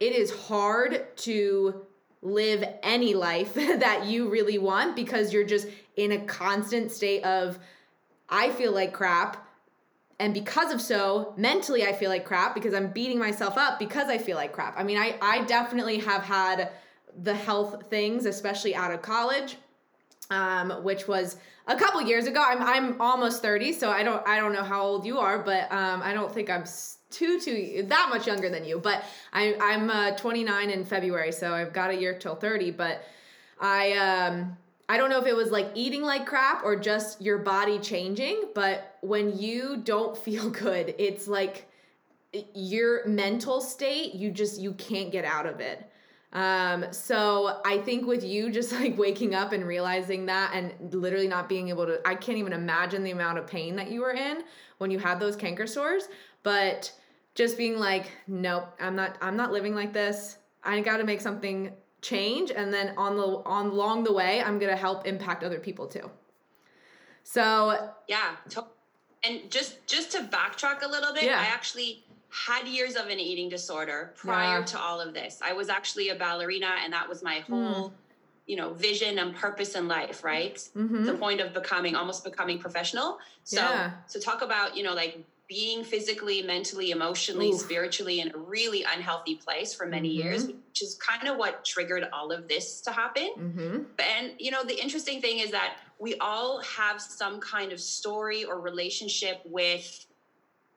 it 0.00 0.12
is 0.12 0.30
hard 0.30 1.16
to 1.18 1.86
live 2.22 2.64
any 2.82 3.14
life 3.14 3.54
that 3.54 4.06
you 4.06 4.28
really 4.28 4.58
want 4.58 4.96
because 4.96 5.32
you're 5.32 5.44
just 5.44 5.68
in 5.96 6.12
a 6.12 6.18
constant 6.20 6.90
state 6.90 7.24
of 7.24 7.58
I 8.28 8.50
feel 8.50 8.72
like 8.72 8.92
crap. 8.92 9.46
And 10.18 10.32
because 10.32 10.72
of 10.72 10.80
so, 10.80 11.34
mentally 11.36 11.84
I 11.84 11.92
feel 11.92 12.08
like 12.08 12.24
crap 12.24 12.54
because 12.54 12.74
I'm 12.74 12.92
beating 12.92 13.18
myself 13.18 13.58
up 13.58 13.78
because 13.78 14.08
I 14.08 14.18
feel 14.18 14.36
like 14.36 14.52
crap. 14.52 14.78
I 14.78 14.84
mean, 14.84 14.96
I 14.96 15.16
I 15.20 15.42
definitely 15.44 15.98
have 15.98 16.22
had 16.22 16.70
the 17.20 17.34
health 17.34 17.84
things, 17.90 18.24
especially 18.24 18.74
out 18.74 18.92
of 18.92 19.02
college, 19.02 19.56
um, 20.32 20.82
which 20.82 21.06
was 21.06 21.36
a 21.66 21.76
couple 21.76 22.00
years 22.02 22.26
ago. 22.26 22.42
I'm 22.44 22.62
I'm 22.62 23.00
almost 23.00 23.42
30, 23.42 23.72
so 23.74 23.90
I 23.90 24.02
don't 24.02 24.26
I 24.26 24.38
don't 24.38 24.52
know 24.52 24.64
how 24.64 24.82
old 24.82 25.04
you 25.04 25.18
are, 25.18 25.38
but 25.38 25.70
um, 25.70 26.02
I 26.02 26.12
don't 26.14 26.32
think 26.32 26.48
I'm 26.50 26.64
too 27.10 27.38
too 27.38 27.84
that 27.88 28.08
much 28.10 28.26
younger 28.26 28.48
than 28.48 28.64
you. 28.64 28.78
But 28.78 29.04
I 29.32 29.54
I'm 29.60 29.90
uh, 29.90 30.12
29 30.12 30.70
in 30.70 30.84
February, 30.84 31.32
so 31.32 31.52
I've 31.52 31.72
got 31.72 31.90
a 31.90 31.94
year 31.94 32.18
till 32.18 32.34
30. 32.34 32.72
But 32.72 33.04
I 33.60 33.92
um 33.92 34.56
I 34.88 34.96
don't 34.96 35.10
know 35.10 35.20
if 35.20 35.26
it 35.26 35.36
was 35.36 35.50
like 35.50 35.70
eating 35.74 36.02
like 36.02 36.26
crap 36.26 36.64
or 36.64 36.76
just 36.76 37.20
your 37.20 37.38
body 37.38 37.78
changing, 37.78 38.44
but 38.54 38.96
when 39.02 39.38
you 39.38 39.76
don't 39.76 40.16
feel 40.16 40.50
good, 40.66 40.94
it's 40.98 41.28
like 41.28 41.68
your 42.54 43.06
mental 43.06 43.60
state, 43.60 44.14
you 44.14 44.30
just 44.30 44.58
you 44.58 44.72
can't 44.72 45.12
get 45.12 45.24
out 45.24 45.46
of 45.46 45.60
it. 45.60 45.88
Um, 46.32 46.86
so 46.92 47.60
I 47.64 47.78
think 47.78 48.06
with 48.06 48.24
you 48.24 48.50
just 48.50 48.72
like 48.80 48.96
waking 48.96 49.34
up 49.34 49.52
and 49.52 49.66
realizing 49.66 50.26
that 50.26 50.52
and 50.54 50.94
literally 50.94 51.28
not 51.28 51.48
being 51.48 51.68
able 51.68 51.86
to, 51.86 52.00
I 52.06 52.14
can't 52.14 52.38
even 52.38 52.52
imagine 52.52 53.02
the 53.02 53.10
amount 53.10 53.38
of 53.38 53.46
pain 53.46 53.76
that 53.76 53.90
you 53.90 54.00
were 54.00 54.12
in 54.12 54.42
when 54.78 54.90
you 54.90 54.98
had 54.98 55.20
those 55.20 55.36
canker 55.36 55.66
sores, 55.66 56.08
but 56.42 56.92
just 57.34 57.56
being 57.56 57.78
like, 57.78 58.10
nope, 58.26 58.64
I'm 58.80 58.96
not, 58.96 59.16
I'm 59.20 59.36
not 59.36 59.52
living 59.52 59.74
like 59.74 59.92
this. 59.92 60.38
I 60.64 60.80
got 60.80 60.98
to 60.98 61.04
make 61.04 61.20
something 61.20 61.72
change. 62.00 62.50
And 62.50 62.72
then 62.72 62.94
on 62.96 63.16
the, 63.16 63.42
on 63.44 63.66
along 63.66 64.04
the 64.04 64.12
way, 64.12 64.42
I'm 64.42 64.58
going 64.58 64.70
to 64.70 64.76
help 64.76 65.06
impact 65.06 65.44
other 65.44 65.60
people 65.60 65.86
too. 65.86 66.10
So 67.24 67.90
yeah. 68.08 68.36
And 69.24 69.50
just, 69.50 69.86
just 69.86 70.10
to 70.12 70.18
backtrack 70.18 70.82
a 70.82 70.88
little 70.88 71.14
bit, 71.14 71.24
yeah. 71.24 71.38
I 71.38 71.44
actually, 71.44 72.04
had 72.32 72.66
years 72.66 72.96
of 72.96 73.08
an 73.08 73.20
eating 73.20 73.48
disorder 73.48 74.12
prior 74.16 74.60
yeah. 74.60 74.64
to 74.64 74.78
all 74.78 75.00
of 75.00 75.12
this. 75.12 75.38
I 75.42 75.52
was 75.52 75.68
actually 75.68 76.08
a 76.08 76.14
ballerina, 76.14 76.70
and 76.82 76.92
that 76.92 77.08
was 77.08 77.22
my 77.22 77.40
hmm. 77.40 77.52
whole, 77.52 77.90
mm. 77.90 77.92
you 78.46 78.56
know, 78.56 78.72
vision 78.72 79.18
and 79.18 79.34
purpose 79.36 79.74
in 79.74 79.86
life. 79.86 80.24
Right, 80.24 80.56
mm-hmm. 80.56 81.04
the 81.04 81.14
point 81.14 81.40
of 81.40 81.52
becoming 81.52 81.94
almost 81.94 82.24
becoming 82.24 82.58
professional. 82.58 83.18
So, 83.44 83.60
yeah. 83.60 83.92
so 84.06 84.18
talk 84.18 84.40
about 84.40 84.76
you 84.76 84.82
know 84.82 84.94
like 84.94 85.22
being 85.46 85.84
physically, 85.84 86.40
mentally, 86.40 86.92
emotionally, 86.92 87.50
Oof. 87.50 87.60
spiritually 87.60 88.20
in 88.20 88.34
a 88.34 88.38
really 88.38 88.84
unhealthy 88.84 89.34
place 89.34 89.74
for 89.74 89.84
many 89.84 90.08
mm-hmm. 90.08 90.28
years, 90.28 90.46
which 90.46 90.82
is 90.82 90.94
kind 90.94 91.28
of 91.28 91.36
what 91.36 91.62
triggered 91.62 92.08
all 92.14 92.32
of 92.32 92.48
this 92.48 92.80
to 92.80 92.92
happen. 92.92 93.30
Mm-hmm. 93.36 93.78
And 94.16 94.32
you 94.38 94.50
know, 94.50 94.64
the 94.64 94.80
interesting 94.80 95.20
thing 95.20 95.40
is 95.40 95.50
that 95.50 95.76
we 95.98 96.14
all 96.16 96.62
have 96.62 96.98
some 96.98 97.40
kind 97.40 97.72
of 97.72 97.80
story 97.80 98.44
or 98.46 98.58
relationship 98.58 99.42
with 99.44 100.06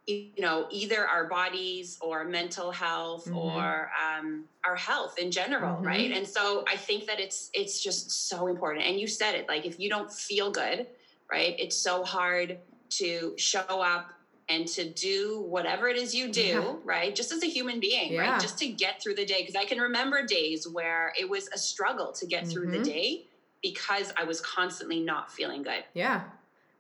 you 0.08 0.30
know 0.38 0.68
either 0.70 1.08
our 1.08 1.26
bodies 1.26 1.98
or 2.02 2.24
mental 2.26 2.72
health 2.72 3.26
mm-hmm. 3.26 3.38
or 3.38 3.90
um, 4.00 4.44
our 4.64 4.76
health 4.76 5.18
in 5.18 5.32
general 5.32 5.76
mm-hmm. 5.76 5.86
right 5.86 6.12
and 6.12 6.28
so 6.28 6.64
i 6.68 6.76
think 6.76 7.06
that 7.08 7.20
it's 7.20 7.50
it's 7.54 7.82
just 7.82 8.30
so 8.30 8.48
important 8.48 8.86
and 8.86 9.00
you 9.00 9.08
said 9.08 9.34
it 9.34 9.48
like 9.48 9.66
if 9.66 9.80
you 9.80 9.90
don't 9.90 10.12
feel 10.12 10.52
good 10.52 10.86
right 11.32 11.56
it's 11.58 11.76
so 11.76 12.04
hard 12.04 12.60
to 12.90 13.34
show 13.38 13.82
up 13.82 14.12
and 14.48 14.68
to 14.68 14.88
do 14.88 15.44
whatever 15.48 15.88
it 15.88 15.98
is 15.98 16.14
you 16.14 16.32
do 16.32 16.42
yeah. 16.42 16.74
right 16.84 17.16
just 17.16 17.32
as 17.32 17.42
a 17.42 17.48
human 17.48 17.80
being 17.80 18.14
yeah. 18.14 18.32
right 18.32 18.42
just 18.42 18.60
to 18.60 18.68
get 18.68 19.02
through 19.02 19.16
the 19.16 19.26
day 19.26 19.38
because 19.40 19.56
i 19.56 19.66
can 19.66 19.80
remember 19.80 20.24
days 20.24 20.68
where 20.68 21.14
it 21.20 21.28
was 21.28 21.50
a 21.54 21.58
struggle 21.58 22.12
to 22.12 22.28
get 22.28 22.44
mm-hmm. 22.44 22.52
through 22.52 22.68
the 22.70 22.78
mm-hmm. 22.78 22.84
day 22.84 23.26
because 23.64 24.14
i 24.18 24.24
was 24.24 24.40
constantly 24.42 25.00
not 25.00 25.32
feeling 25.32 25.64
good 25.64 25.84
yeah 25.96 26.26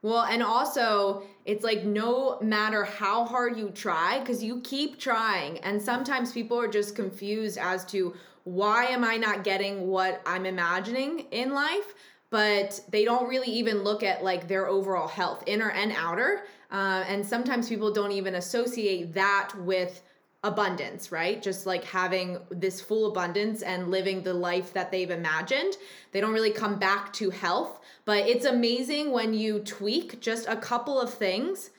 well, 0.05 0.23
and 0.23 0.43
also, 0.43 1.23
it's 1.45 1.63
like 1.63 1.83
no 1.83 2.39
matter 2.39 2.83
how 2.83 3.25
hard 3.25 3.57
you 3.57 3.71
try, 3.71 4.19
because 4.19 4.43
you 4.43 4.61
keep 4.61 4.99
trying, 4.99 5.57
and 5.59 5.81
sometimes 5.81 6.31
people 6.31 6.59
are 6.59 6.67
just 6.67 6.95
confused 6.95 7.57
as 7.57 7.83
to 7.85 8.13
why 8.43 8.85
am 8.85 9.03
I 9.03 9.17
not 9.17 9.43
getting 9.43 9.87
what 9.87 10.21
I'm 10.25 10.45
imagining 10.45 11.21
in 11.31 11.53
life? 11.53 11.95
but 12.31 12.81
they 12.89 13.05
don't 13.05 13.29
really 13.29 13.49
even 13.49 13.83
look 13.83 14.03
at 14.03 14.21
like 14.21 14.47
their 14.47 14.67
overall 14.67 15.07
health, 15.07 15.41
inner 15.45 15.71
and 15.71 15.93
outer. 15.93 16.43
Uh, 16.69 17.05
and 17.07 17.25
sometimes 17.25 17.69
people 17.69 17.93
don't 17.93 18.11
even 18.11 18.35
associate 18.35 19.13
that 19.13 19.51
with 19.59 20.01
abundance, 20.45 21.11
right? 21.11 21.41
Just 21.41 21.65
like 21.65 21.83
having 21.83 22.37
this 22.49 22.79
full 22.79 23.11
abundance 23.11 23.61
and 23.61 23.91
living 23.91 24.21
the 24.21 24.33
life 24.33 24.73
that 24.73 24.91
they've 24.91 25.11
imagined. 25.11 25.77
They 26.11 26.21
don't 26.21 26.33
really 26.33 26.51
come 26.51 26.79
back 26.79 27.11
to 27.13 27.29
health, 27.29 27.79
but 28.05 28.27
it's 28.27 28.45
amazing 28.45 29.11
when 29.11 29.33
you 29.33 29.59
tweak 29.59 30.21
just 30.21 30.47
a 30.47 30.55
couple 30.55 30.99
of 30.99 31.13
things 31.13 31.71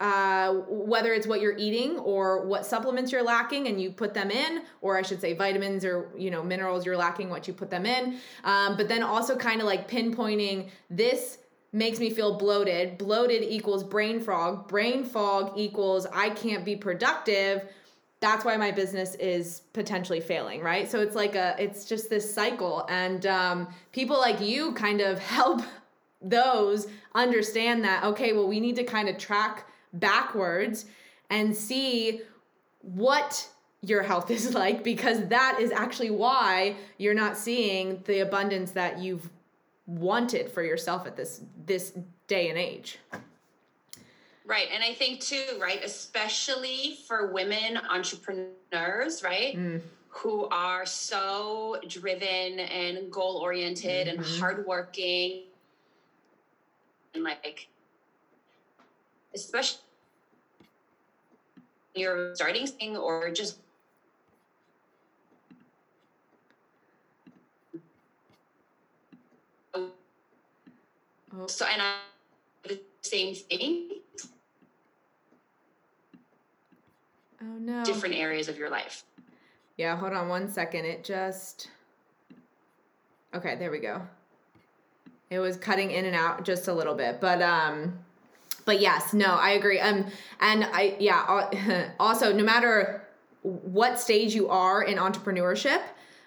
uh, 0.00 0.52
whether 0.68 1.12
it's 1.12 1.26
what 1.26 1.40
you're 1.40 1.56
eating 1.56 1.98
or 1.98 2.44
what 2.46 2.66
supplements 2.66 3.12
you're 3.12 3.22
lacking 3.22 3.68
and 3.68 3.80
you 3.80 3.90
put 3.90 4.12
them 4.12 4.30
in 4.30 4.62
or 4.80 4.98
i 4.98 5.02
should 5.02 5.20
say 5.20 5.34
vitamins 5.34 5.84
or 5.84 6.10
you 6.16 6.30
know 6.30 6.42
minerals 6.42 6.84
you're 6.84 6.96
lacking 6.96 7.30
what 7.30 7.46
you 7.46 7.54
put 7.54 7.70
them 7.70 7.86
in 7.86 8.18
um, 8.42 8.76
but 8.76 8.88
then 8.88 9.02
also 9.02 9.36
kind 9.36 9.60
of 9.60 9.66
like 9.66 9.88
pinpointing 9.88 10.68
this 10.90 11.38
makes 11.72 12.00
me 12.00 12.10
feel 12.10 12.36
bloated 12.36 12.98
bloated 12.98 13.44
equals 13.44 13.84
brain 13.84 14.20
fog 14.20 14.66
brain 14.66 15.04
fog 15.04 15.52
equals 15.56 16.06
i 16.12 16.28
can't 16.28 16.64
be 16.64 16.74
productive 16.74 17.62
that's 18.24 18.44
why 18.44 18.56
my 18.56 18.70
business 18.70 19.14
is 19.16 19.60
potentially 19.74 20.20
failing 20.20 20.62
right 20.62 20.90
so 20.90 21.00
it's 21.00 21.14
like 21.14 21.34
a 21.34 21.54
it's 21.58 21.84
just 21.84 22.08
this 22.08 22.32
cycle 22.32 22.86
and 22.88 23.26
um, 23.26 23.68
people 23.92 24.18
like 24.18 24.40
you 24.40 24.72
kind 24.72 25.00
of 25.00 25.18
help 25.36 25.60
those 26.22 26.86
understand 27.14 27.84
that 27.84 28.02
okay 28.02 28.32
well 28.32 28.48
we 28.48 28.60
need 28.60 28.76
to 28.76 28.84
kind 28.84 29.08
of 29.08 29.18
track 29.18 29.68
backwards 29.92 30.86
and 31.28 31.54
see 31.54 32.22
what 32.80 33.46
your 33.82 34.02
health 34.02 34.30
is 34.38 34.54
like 34.54 34.82
because 34.82 35.26
that 35.28 35.58
is 35.60 35.70
actually 35.70 36.10
why 36.10 36.74
you're 36.96 37.14
not 37.14 37.36
seeing 37.36 38.02
the 38.06 38.20
abundance 38.20 38.70
that 38.70 38.98
you've 38.98 39.28
wanted 39.86 40.50
for 40.50 40.62
yourself 40.62 41.06
at 41.06 41.14
this 41.14 41.42
this 41.66 41.92
day 42.26 42.48
and 42.48 42.58
age. 42.58 42.98
Right. 44.46 44.68
And 44.72 44.84
I 44.84 44.92
think 44.92 45.20
too, 45.20 45.42
right, 45.58 45.82
especially 45.82 46.98
for 47.08 47.32
women 47.32 47.78
entrepreneurs, 47.90 49.22
right? 49.22 49.56
Mm. 49.56 49.80
Who 50.08 50.46
are 50.50 50.84
so 50.86 51.78
driven 51.88 52.60
and 52.60 53.10
goal 53.10 53.38
oriented 53.38 54.06
mm-hmm. 54.06 54.22
and 54.22 54.40
hardworking 54.40 55.44
and 57.14 57.22
like 57.24 57.68
especially 59.34 59.80
you're 61.94 62.34
starting 62.34 62.66
something 62.66 62.96
or 62.96 63.30
just 63.30 63.58
oh. 69.74 69.90
so 71.46 71.66
and 71.66 71.82
I 71.82 71.96
the 72.68 72.80
same 73.02 73.34
thing. 73.34 73.93
Oh 77.44 77.58
no. 77.58 77.84
Different 77.84 78.14
areas 78.14 78.48
of 78.48 78.56
your 78.56 78.70
life. 78.70 79.04
Yeah, 79.76 79.96
hold 79.96 80.12
on 80.12 80.28
one 80.28 80.50
second. 80.50 80.86
It 80.86 81.04
just 81.04 81.68
Okay, 83.34 83.56
there 83.56 83.70
we 83.70 83.80
go. 83.80 84.00
It 85.30 85.40
was 85.40 85.56
cutting 85.56 85.90
in 85.90 86.04
and 86.04 86.14
out 86.14 86.44
just 86.44 86.68
a 86.68 86.72
little 86.72 86.94
bit, 86.94 87.20
but 87.20 87.42
um 87.42 87.98
but 88.64 88.80
yes, 88.80 89.12
no, 89.12 89.26
I 89.26 89.50
agree. 89.50 89.78
Um, 89.78 90.06
and 90.40 90.64
I 90.64 90.96
yeah. 90.98 91.90
Also, 92.00 92.32
no 92.32 92.44
matter 92.44 93.06
what 93.42 94.00
stage 94.00 94.34
you 94.34 94.48
are 94.48 94.82
in 94.82 94.96
entrepreneurship, 94.96 95.82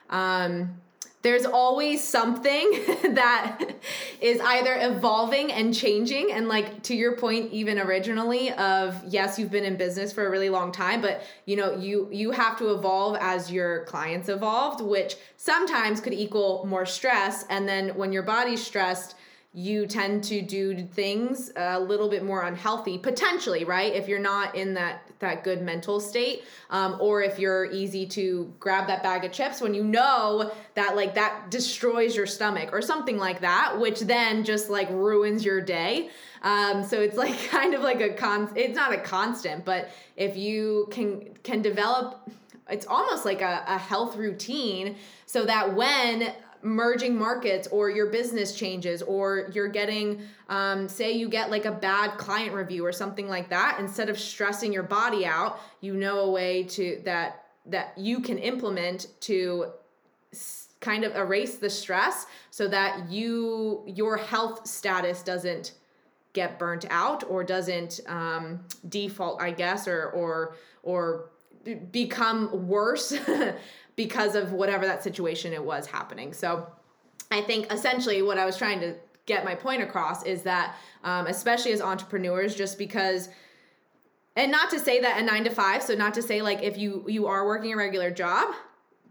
um, 0.09 0.79
there's 1.27 1.46
always 1.46 2.01
something 2.01 2.72
that 3.15 3.60
is 4.22 4.39
either 4.39 4.77
evolving 4.79 5.51
and 5.51 5.75
changing. 5.75 6.31
And 6.31 6.48
like 6.48 6.84
to 6.84 6.96
your 6.96 7.17
point 7.17 7.51
even 7.51 7.77
originally 7.79 8.53
of 8.53 8.96
yes 9.05 9.38
you've 9.38 9.51
been 9.51 9.65
in 9.65 9.75
business 9.75 10.13
for 10.13 10.25
a 10.25 10.29
really 10.29 10.48
long 10.50 10.72
time 10.72 11.01
but 11.01 11.24
you 11.46 11.57
know 11.57 11.75
you 11.75 12.07
you 12.13 12.31
have 12.31 12.57
to 12.60 12.69
evolve 12.74 13.17
as 13.19 13.51
your 13.51 13.84
clients 13.84 14.29
evolved 14.29 14.79
which 14.79 15.17
sometimes 15.36 16.00
could 16.00 16.13
equal 16.13 16.65
more 16.65 16.86
stress. 16.86 17.46
And 17.50 17.67
then 17.67 17.89
when 17.98 18.13
your 18.13 18.24
body's 18.24 18.65
stressed 18.65 19.15
you 19.57 19.87
tend 19.87 20.23
to 20.23 20.39
do 20.39 20.83
things 20.83 21.51
a 21.55 21.79
little 21.79 22.07
bit 22.07 22.23
more 22.23 22.43
unhealthy 22.43 22.95
potentially 22.95 23.63
right? 23.63 23.91
If 23.91 24.07
you're 24.07 24.19
not 24.19 24.53
in 24.53 24.75
that 24.75 25.01
that 25.17 25.43
good 25.43 25.63
mental 25.63 25.99
state 25.99 26.43
um, 26.69 26.95
or 26.99 27.23
if 27.23 27.39
you're 27.39 27.65
easy 27.71 28.05
to 28.05 28.53
grab 28.59 28.85
that 28.85 29.01
bag 29.01 29.25
of 29.25 29.31
chips 29.31 29.59
when 29.59 29.73
you 29.73 29.83
know 29.83 30.51
that 30.75 30.95
like 30.95 31.15
that 31.15 31.49
destroys 31.49 32.15
your 32.15 32.27
stomach 32.27 32.69
or 32.71 32.83
something 32.83 33.17
like 33.17 33.41
that 33.41 33.79
which 33.79 34.01
then 34.01 34.43
just 34.43 34.69
like 34.69 34.87
ruins 34.91 35.43
your 35.43 35.59
day. 35.59 36.11
Um, 36.43 36.83
so 36.83 37.01
it's 37.01 37.17
like 37.17 37.35
kind 37.49 37.73
of 37.73 37.81
like 37.81 37.99
a 37.99 38.09
con 38.09 38.51
it's 38.55 38.75
not 38.75 38.93
a 38.93 38.99
constant 38.99 39.65
but 39.65 39.89
if 40.15 40.37
you 40.37 40.87
can 40.91 41.33
can 41.41 41.63
develop 41.63 42.29
it's 42.69 42.85
almost 42.85 43.25
like 43.25 43.41
a, 43.41 43.63
a 43.65 43.79
health 43.79 44.17
routine 44.17 44.97
so 45.25 45.45
that 45.45 45.75
when 45.75 46.31
merging 46.61 47.17
markets 47.17 47.67
or 47.67 47.89
your 47.89 48.07
business 48.07 48.55
changes 48.55 49.01
or 49.01 49.49
you're 49.53 49.67
getting 49.67 50.21
um, 50.49 50.87
say 50.87 51.11
you 51.11 51.29
get 51.29 51.51
like 51.51 51.65
a 51.65 51.71
bad 51.71 52.17
client 52.17 52.53
review 52.53 52.85
or 52.85 52.91
something 52.91 53.27
like 53.27 53.49
that 53.49 53.77
instead 53.79 54.09
of 54.09 54.19
stressing 54.19 54.73
your 54.73 54.83
body 54.83 55.25
out 55.25 55.59
you 55.81 55.93
know 55.93 56.19
a 56.19 56.31
way 56.31 56.63
to 56.63 57.01
that 57.05 57.45
that 57.65 57.97
you 57.97 58.19
can 58.19 58.37
implement 58.37 59.07
to 59.19 59.67
kind 60.79 61.03
of 61.03 61.15
erase 61.15 61.55
the 61.55 61.69
stress 61.69 62.25
so 62.49 62.67
that 62.67 63.09
you 63.09 63.83
your 63.87 64.17
health 64.17 64.67
status 64.67 65.23
doesn't 65.23 65.73
get 66.33 66.59
burnt 66.59 66.85
out 66.89 67.23
or 67.29 67.43
doesn't 67.43 67.99
um, 68.07 68.59
default 68.89 69.41
i 69.41 69.51
guess 69.51 69.87
or 69.87 70.09
or 70.11 70.55
or 70.83 71.29
become 71.91 72.67
worse 72.67 73.17
because 73.97 74.35
of 74.35 74.53
whatever 74.53 74.85
that 74.85 75.03
situation 75.03 75.51
it 75.51 75.63
was 75.63 75.87
happening. 75.87 76.31
So 76.31 76.65
I 77.29 77.41
think 77.41 77.73
essentially 77.73 78.21
what 78.21 78.37
I 78.37 78.45
was 78.45 78.55
trying 78.55 78.79
to 78.79 78.95
get 79.25 79.43
my 79.43 79.55
point 79.55 79.81
across 79.81 80.23
is 80.23 80.43
that, 80.43 80.77
um, 81.03 81.27
especially 81.27 81.73
as 81.73 81.81
entrepreneurs, 81.81 82.55
just 82.55 82.77
because 82.77 83.27
and 84.37 84.51
not 84.51 84.69
to 84.69 84.79
say 84.79 85.01
that 85.01 85.19
a 85.19 85.23
nine 85.23 85.43
to 85.43 85.49
five 85.49 85.81
so 85.81 85.95
not 85.95 86.13
to 86.13 86.21
say 86.21 86.41
like 86.43 86.61
if 86.61 86.77
you 86.77 87.03
you 87.07 87.25
are 87.25 87.45
working 87.45 87.73
a 87.73 87.75
regular 87.75 88.11
job 88.11 88.53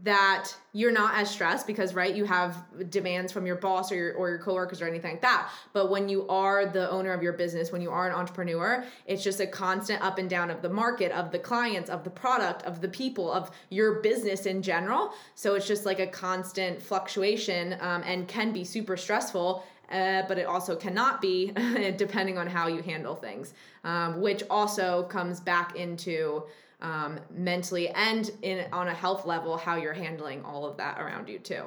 that 0.02 0.52
you're 0.72 0.92
not 0.92 1.14
as 1.14 1.30
stressed 1.30 1.66
because 1.66 1.94
right 1.94 2.14
you 2.14 2.24
have 2.24 2.64
demands 2.90 3.32
from 3.32 3.46
your 3.46 3.56
boss 3.56 3.90
or 3.90 3.96
your 3.96 4.14
or 4.14 4.28
your 4.28 4.38
coworkers 4.38 4.82
or 4.82 4.86
anything 4.86 5.12
like 5.12 5.22
that. 5.22 5.50
But 5.72 5.90
when 5.90 6.08
you 6.08 6.28
are 6.28 6.66
the 6.66 6.90
owner 6.90 7.12
of 7.12 7.22
your 7.22 7.32
business 7.32 7.72
when 7.72 7.80
you 7.80 7.90
are 7.90 8.06
an 8.06 8.14
entrepreneur 8.14 8.84
it's 9.06 9.24
just 9.24 9.40
a 9.40 9.46
constant 9.46 10.02
up 10.02 10.18
and 10.18 10.28
down 10.28 10.50
of 10.50 10.60
the 10.60 10.68
market 10.68 11.12
of 11.12 11.32
the 11.32 11.38
clients 11.38 11.88
of 11.88 12.04
the 12.04 12.10
product 12.10 12.62
of 12.64 12.80
the 12.80 12.88
people 12.88 13.32
of 13.32 13.50
your 13.70 14.00
business 14.00 14.44
in 14.46 14.62
general. 14.62 15.12
So 15.34 15.54
it's 15.54 15.66
just 15.66 15.86
like 15.86 15.98
a 15.98 16.06
constant 16.06 16.82
fluctuation 16.82 17.76
um, 17.80 18.02
and 18.04 18.28
can 18.28 18.52
be 18.52 18.64
super 18.64 18.96
stressful 18.96 19.64
uh, 19.90 20.22
but 20.26 20.36
it 20.36 20.46
also 20.46 20.74
cannot 20.74 21.20
be 21.20 21.52
depending 21.96 22.36
on 22.38 22.46
how 22.46 22.66
you 22.66 22.82
handle 22.82 23.14
things 23.14 23.54
um, 23.84 24.20
which 24.20 24.42
also 24.50 25.04
comes 25.04 25.40
back 25.40 25.76
into 25.76 26.42
um, 26.80 27.18
mentally 27.30 27.88
and 27.90 28.30
in 28.42 28.66
on 28.72 28.88
a 28.88 28.94
health 28.94 29.26
level 29.26 29.56
how 29.56 29.76
you're 29.76 29.94
handling 29.94 30.44
all 30.44 30.66
of 30.66 30.76
that 30.76 30.98
around 31.00 31.28
you 31.28 31.38
too 31.38 31.64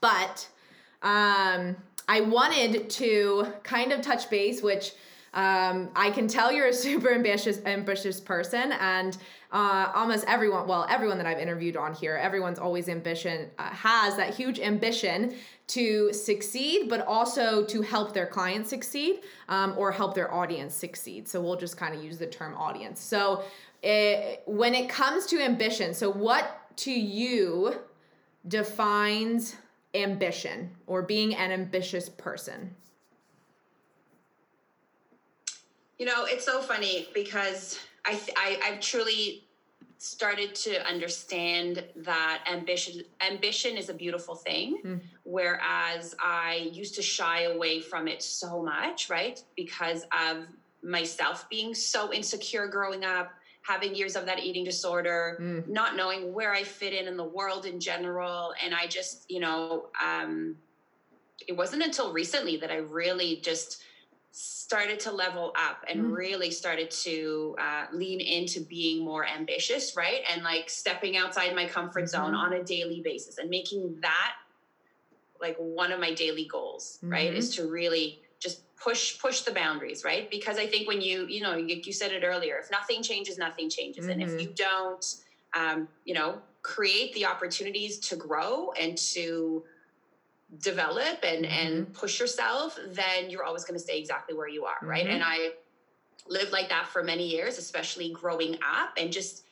but 0.00 0.48
um, 1.02 1.76
i 2.08 2.20
wanted 2.20 2.90
to 2.90 3.46
kind 3.62 3.92
of 3.92 4.00
touch 4.00 4.28
base 4.30 4.62
which 4.62 4.92
um, 5.34 5.90
I 5.96 6.10
can 6.10 6.28
tell 6.28 6.52
you're 6.52 6.68
a 6.68 6.72
super 6.86 7.12
ambitious 7.12 7.60
ambitious 7.66 8.20
person, 8.20 8.72
and 8.72 9.16
uh, 9.52 9.90
almost 9.94 10.24
everyone, 10.26 10.66
well, 10.66 10.86
everyone 10.88 11.18
that 11.18 11.26
I've 11.26 11.38
interviewed 11.38 11.76
on 11.76 11.94
here, 11.94 12.16
everyone's 12.16 12.58
always 12.58 12.88
ambition 12.88 13.50
uh, 13.58 13.64
has 13.70 14.16
that 14.16 14.34
huge 14.34 14.58
ambition 14.60 15.34
to 15.66 16.12
succeed, 16.12 16.88
but 16.88 17.06
also 17.06 17.64
to 17.64 17.82
help 17.82 18.12
their 18.12 18.26
clients 18.26 18.70
succeed 18.70 19.20
um, 19.48 19.74
or 19.76 19.90
help 19.90 20.14
their 20.14 20.32
audience 20.32 20.74
succeed. 20.74 21.28
So 21.28 21.40
we'll 21.40 21.56
just 21.56 21.76
kind 21.76 21.94
of 21.94 22.02
use 22.02 22.18
the 22.18 22.26
term 22.26 22.54
audience. 22.54 23.00
So 23.00 23.44
it, 23.84 24.42
when 24.46 24.74
it 24.74 24.88
comes 24.88 25.26
to 25.26 25.40
ambition, 25.40 25.94
so 25.94 26.10
what 26.10 26.76
to 26.78 26.90
you 26.90 27.76
defines 28.48 29.56
ambition 29.94 30.70
or 30.86 31.02
being 31.02 31.34
an 31.34 31.52
ambitious 31.52 32.08
person? 32.08 32.74
You 35.98 36.06
know, 36.06 36.24
it's 36.24 36.44
so 36.44 36.60
funny 36.60 37.08
because 37.14 37.78
I, 38.04 38.18
I 38.36 38.60
I've 38.64 38.80
truly 38.80 39.44
started 39.98 40.54
to 40.54 40.86
understand 40.86 41.84
that 41.96 42.44
ambition 42.50 43.02
ambition 43.26 43.76
is 43.76 43.88
a 43.88 43.94
beautiful 43.94 44.34
thing 44.34 44.78
mm. 44.84 45.00
whereas 45.22 46.14
i 46.22 46.68
used 46.72 46.94
to 46.94 47.00
shy 47.00 47.44
away 47.44 47.80
from 47.80 48.06
it 48.06 48.22
so 48.22 48.62
much 48.62 49.08
right 49.08 49.42
because 49.56 50.04
of 50.12 50.46
myself 50.82 51.48
being 51.48 51.72
so 51.72 52.12
insecure 52.12 52.66
growing 52.66 53.02
up 53.02 53.32
having 53.64 53.94
years 53.94 54.14
of 54.14 54.26
that 54.26 54.40
eating 54.40 54.62
disorder, 54.62 55.38
mm. 55.40 55.66
not 55.66 55.96
knowing 55.96 56.34
where 56.34 56.52
I 56.52 56.62
fit 56.62 56.92
in 56.92 57.08
in 57.08 57.16
the 57.16 57.24
world 57.24 57.64
in 57.64 57.80
general. 57.80 58.52
And 58.62 58.74
I 58.74 58.86
just, 58.86 59.30
you 59.30 59.40
know, 59.40 59.86
um, 60.02 60.56
it 61.48 61.56
wasn't 61.56 61.82
until 61.82 62.12
recently 62.12 62.58
that 62.58 62.70
I 62.70 62.76
really 62.76 63.40
just 63.42 63.82
started 64.32 65.00
to 65.00 65.12
level 65.12 65.52
up 65.56 65.82
and 65.88 66.02
mm. 66.02 66.16
really 66.16 66.50
started 66.50 66.90
to 66.90 67.56
uh, 67.58 67.86
lean 67.92 68.20
into 68.20 68.60
being 68.60 69.02
more 69.02 69.26
ambitious, 69.26 69.96
right? 69.96 70.20
And 70.30 70.42
like 70.42 70.68
stepping 70.68 71.16
outside 71.16 71.54
my 71.54 71.66
comfort 71.66 72.08
zone 72.08 72.32
mm-hmm. 72.32 72.36
on 72.36 72.52
a 72.54 72.64
daily 72.64 73.00
basis 73.00 73.38
and 73.38 73.48
making 73.48 73.96
that 74.02 74.32
like 75.40 75.56
one 75.56 75.90
of 75.90 76.00
my 76.00 76.12
daily 76.12 76.46
goals, 76.50 76.98
mm-hmm. 76.98 77.12
right? 77.12 77.32
Is 77.32 77.54
to 77.56 77.70
really 77.70 78.20
push 78.82 79.18
push 79.18 79.42
the 79.42 79.52
boundaries, 79.52 80.04
right? 80.04 80.30
Because 80.30 80.58
I 80.58 80.66
think 80.66 80.88
when 80.88 81.00
you 81.00 81.26
you 81.26 81.42
know 81.42 81.56
you, 81.56 81.80
you 81.84 81.92
said 81.92 82.12
it 82.12 82.24
earlier, 82.24 82.58
if 82.58 82.70
nothing 82.70 83.02
changes, 83.02 83.38
nothing 83.38 83.68
changes, 83.68 84.04
mm-hmm. 84.04 84.12
and 84.12 84.22
if 84.22 84.30
mm-hmm. 84.30 84.40
you 84.40 84.48
don't, 84.54 85.14
um, 85.54 85.88
you 86.04 86.14
know, 86.14 86.38
create 86.62 87.12
the 87.14 87.26
opportunities 87.26 87.98
to 87.98 88.16
grow 88.16 88.72
and 88.72 88.96
to 88.96 89.62
develop 90.58 91.18
and 91.22 91.44
mm-hmm. 91.44 91.66
and 91.66 91.92
push 91.92 92.20
yourself 92.20 92.78
then 92.88 93.28
you're 93.28 93.44
always 93.44 93.64
going 93.64 93.74
to 93.74 93.82
stay 93.82 93.98
exactly 93.98 94.36
where 94.36 94.48
you 94.48 94.64
are 94.64 94.76
mm-hmm. 94.76 94.88
right 94.88 95.06
and 95.06 95.22
i 95.24 95.50
lived 96.28 96.52
like 96.52 96.68
that 96.68 96.86
for 96.86 97.02
many 97.02 97.26
years 97.26 97.58
especially 97.58 98.10
growing 98.12 98.54
up 98.56 98.90
and 98.96 99.12
just 99.12 99.44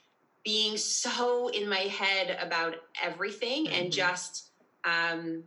being 0.44 0.76
so 0.76 1.48
in 1.48 1.68
my 1.68 1.80
head 1.80 2.36
about 2.40 2.76
everything 3.02 3.66
mm-hmm. 3.66 3.74
and 3.74 3.92
just 3.92 4.50
um 4.84 5.42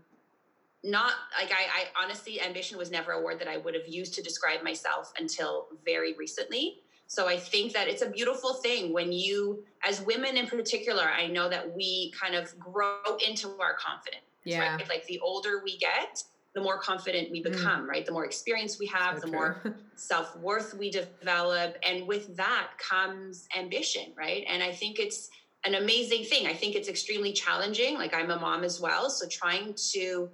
not 0.86 1.14
like 1.40 1.52
I, 1.52 1.82
I 1.82 2.04
honestly 2.04 2.40
ambition 2.42 2.78
was 2.78 2.92
never 2.92 3.14
a 3.14 3.22
word 3.22 3.40
that 3.40 3.48
i 3.48 3.58
would 3.58 3.74
have 3.74 3.88
used 3.88 4.14
to 4.16 4.22
describe 4.22 4.62
myself 4.64 5.12
until 5.20 5.68
very 5.84 6.14
recently 6.14 6.82
so 7.08 7.28
I 7.28 7.38
think 7.38 7.74
that 7.74 7.88
it's 7.88 8.02
a 8.02 8.10
beautiful 8.10 8.56
thing 8.56 8.92
when 8.92 9.12
you, 9.12 9.64
as 9.88 10.02
women 10.02 10.38
in 10.38 10.48
particular, 10.48 11.04
I 11.04 11.28
know 11.28 11.48
that 11.48 11.76
we 11.76 12.12
kind 12.20 12.34
of 12.34 12.58
grow 12.58 12.98
into 13.24 13.48
our 13.62 13.76
confidence 13.78 14.26
yeah. 14.46 14.76
right? 14.76 14.90
Like 14.90 15.06
the 15.08 15.20
older 15.20 15.62
we 15.64 15.78
get, 15.78 16.24
the 16.54 16.62
more 16.62 16.80
confident 16.80 17.30
we 17.32 17.42
mm. 17.42 17.52
become, 17.52 17.86
mm. 17.86 17.90
right? 17.90 18.06
The 18.06 18.14
more 18.14 18.24
experience 18.24 18.80
we 18.80 18.86
have, 18.88 19.16
so 19.16 19.22
the 19.22 19.28
true. 19.28 19.38
more 19.64 19.76
self 19.96 20.38
worth 20.38 20.74
we 20.74 20.90
develop. 20.90 21.78
And 21.84 22.08
with 22.08 22.36
that 22.38 22.70
comes 22.78 23.48
ambition, 23.58 24.14
right? 24.16 24.46
And 24.48 24.64
I 24.64 24.72
think 24.72 25.00
it's 25.00 25.30
an 25.66 25.76
amazing 25.76 26.24
thing. 26.24 26.48
I 26.48 26.54
think 26.54 26.76
it's 26.76 26.88
extremely 26.88 27.34
challenging. 27.34 27.96
Like 27.96 28.14
I'm 28.14 28.32
a 28.32 28.40
mom 28.40 28.64
as 28.64 28.80
well. 28.80 29.10
So 29.10 29.28
trying 29.28 29.76
to 29.92 30.30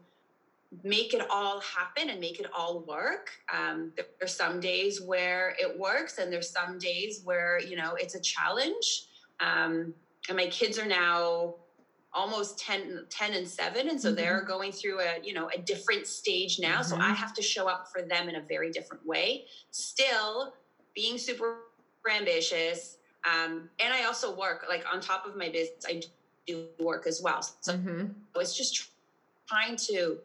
make 0.83 1.13
it 1.13 1.21
all 1.29 1.59
happen 1.61 2.09
and 2.09 2.19
make 2.19 2.39
it 2.39 2.47
all 2.55 2.79
work. 2.81 3.31
Um, 3.53 3.91
there's 4.19 4.35
some 4.35 4.59
days 4.59 5.01
where 5.01 5.55
it 5.59 5.77
works, 5.77 6.17
and 6.17 6.31
there's 6.31 6.49
some 6.49 6.77
days 6.77 7.21
where, 7.23 7.59
you 7.59 7.75
know, 7.75 7.95
it's 7.95 8.15
a 8.15 8.21
challenge. 8.21 9.07
Um, 9.39 9.93
and 10.29 10.37
my 10.37 10.47
kids 10.47 10.79
are 10.79 10.85
now 10.85 11.55
almost 12.13 12.59
10, 12.59 13.05
10 13.09 13.33
and 13.33 13.47
7 13.47 13.89
and 13.89 13.99
so 13.99 14.09
mm-hmm. 14.09 14.17
they're 14.17 14.41
going 14.41 14.71
through 14.71 14.99
a 14.99 15.13
you 15.23 15.33
know 15.33 15.49
a 15.55 15.57
different 15.57 16.05
stage 16.05 16.59
now 16.59 16.81
mm-hmm. 16.81 16.89
so 16.89 16.97
i 16.97 17.07
have 17.13 17.33
to 17.33 17.41
show 17.41 17.69
up 17.69 17.87
for 17.89 18.01
them 18.01 18.27
in 18.27 18.35
a 18.35 18.41
very 18.41 18.69
different 18.69 19.05
way 19.05 19.45
still 19.71 20.53
being 20.93 21.17
super 21.17 21.59
ambitious 22.13 22.97
um, 23.25 23.69
and 23.79 23.93
i 23.93 24.03
also 24.03 24.35
work 24.35 24.65
like 24.67 24.83
on 24.93 24.99
top 24.99 25.25
of 25.25 25.37
my 25.37 25.47
business 25.47 25.85
i 25.87 26.01
do 26.45 26.67
work 26.81 27.07
as 27.07 27.21
well 27.23 27.41
so 27.41 27.77
mm-hmm. 27.77 28.07
it's 28.35 28.57
just 28.57 28.89
trying 29.47 29.77
to 29.77 30.17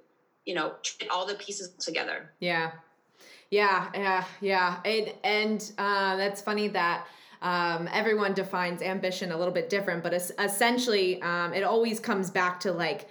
you 0.46 0.54
know 0.54 0.72
all 1.10 1.26
the 1.26 1.34
pieces 1.34 1.70
together. 1.78 2.32
Yeah. 2.40 2.70
Yeah 3.50 3.90
yeah 3.94 4.24
yeah. 4.40 4.80
And 4.84 5.12
and 5.22 5.72
uh, 5.78 6.16
that's 6.16 6.40
funny 6.40 6.68
that 6.68 7.06
um, 7.42 7.88
everyone 7.92 8.32
defines 8.32 8.80
ambition 8.80 9.30
a 9.30 9.36
little 9.36 9.52
bit 9.52 9.68
different, 9.68 10.02
but 10.02 10.14
es- 10.14 10.32
essentially, 10.38 11.20
um, 11.20 11.52
it 11.52 11.62
always 11.62 12.00
comes 12.00 12.30
back 12.30 12.58
to 12.60 12.72
like 12.72 13.08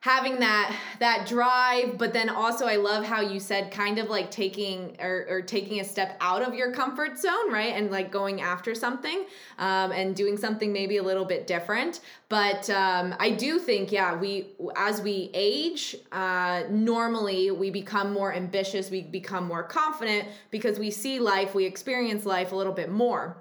having 0.00 0.38
that 0.38 0.74
that 1.00 1.26
drive 1.26 1.98
but 1.98 2.12
then 2.12 2.28
also 2.28 2.66
i 2.66 2.76
love 2.76 3.04
how 3.04 3.20
you 3.20 3.40
said 3.40 3.70
kind 3.70 3.98
of 3.98 4.08
like 4.08 4.30
taking 4.30 4.96
or, 5.00 5.26
or 5.28 5.42
taking 5.42 5.80
a 5.80 5.84
step 5.84 6.16
out 6.20 6.40
of 6.40 6.54
your 6.54 6.72
comfort 6.72 7.18
zone 7.18 7.48
right? 7.50 7.74
And 7.74 7.90
like 7.90 8.10
going 8.10 8.40
after 8.40 8.74
something 8.74 9.24
um, 9.58 9.92
and 9.92 10.14
doing 10.14 10.36
something 10.36 10.72
maybe 10.72 10.98
a 10.98 11.02
little 11.02 11.24
bit 11.24 11.46
different. 11.46 12.00
But 12.28 12.68
um, 12.70 13.14
i 13.18 13.30
do 13.30 13.58
think 13.58 13.90
yeah 13.90 14.14
we 14.14 14.48
as 14.76 15.00
we 15.00 15.30
age 15.34 15.96
uh, 16.12 16.64
normally 16.70 17.50
we 17.50 17.70
become 17.70 18.12
more 18.12 18.32
ambitious 18.34 18.90
we 18.90 19.02
become 19.02 19.46
more 19.46 19.62
confident 19.62 20.28
because 20.50 20.78
we 20.78 20.90
see 20.90 21.18
life 21.18 21.54
we 21.54 21.64
experience 21.64 22.26
life 22.26 22.52
a 22.52 22.56
little 22.56 22.72
bit 22.72 22.90
more 22.90 23.36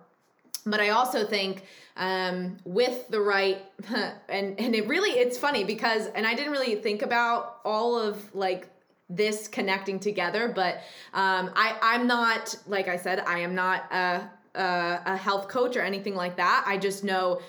but 0.69 0.79
I 0.79 0.89
also 0.89 1.25
think 1.25 1.63
um, 1.95 2.57
with 2.63 3.07
the 3.09 3.19
right 3.19 3.65
and 4.29 4.59
and 4.59 4.75
it 4.75 4.87
really 4.87 5.11
it's 5.11 5.37
funny 5.37 5.63
because 5.63 6.07
and 6.07 6.25
I 6.25 6.35
didn't 6.35 6.51
really 6.51 6.75
think 6.75 7.01
about 7.01 7.59
all 7.65 7.97
of 7.97 8.33
like 8.35 8.69
this 9.09 9.47
connecting 9.47 9.99
together, 9.99 10.51
but 10.53 10.75
um, 11.13 11.51
I 11.55 11.77
I'm 11.81 12.07
not 12.07 12.55
like 12.67 12.87
I 12.87 12.97
said 12.97 13.19
I 13.21 13.39
am 13.39 13.55
not 13.55 13.91
a, 13.91 14.29
a 14.55 15.01
a 15.05 15.17
health 15.17 15.47
coach 15.47 15.75
or 15.75 15.81
anything 15.81 16.15
like 16.15 16.37
that. 16.37 16.63
I 16.67 16.77
just 16.77 17.03
know 17.03 17.41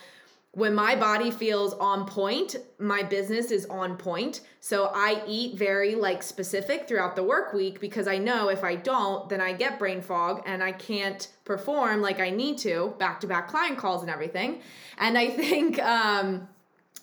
when 0.58 0.74
my 0.74 0.96
body 0.96 1.30
feels 1.30 1.72
on 1.74 2.04
point, 2.04 2.56
my 2.80 3.00
business 3.00 3.52
is 3.52 3.64
on 3.66 3.96
point. 3.96 4.40
So 4.58 4.90
I 4.92 5.22
eat 5.24 5.56
very 5.56 5.94
like 5.94 6.20
specific 6.20 6.88
throughout 6.88 7.14
the 7.14 7.22
work 7.22 7.52
week 7.52 7.80
because 7.80 8.08
I 8.08 8.18
know 8.18 8.48
if 8.48 8.64
I 8.64 8.74
don't, 8.74 9.28
then 9.28 9.40
I 9.40 9.52
get 9.52 9.78
brain 9.78 10.02
fog 10.02 10.42
and 10.46 10.60
I 10.60 10.72
can't 10.72 11.28
perform 11.44 12.02
like 12.02 12.18
I 12.18 12.30
need 12.30 12.58
to, 12.58 12.92
back 12.98 13.20
to 13.20 13.28
back 13.28 13.46
client 13.46 13.78
calls 13.78 14.02
and 14.02 14.10
everything. 14.10 14.60
And 14.98 15.16
I 15.16 15.28
think 15.42 15.80
um 15.80 16.48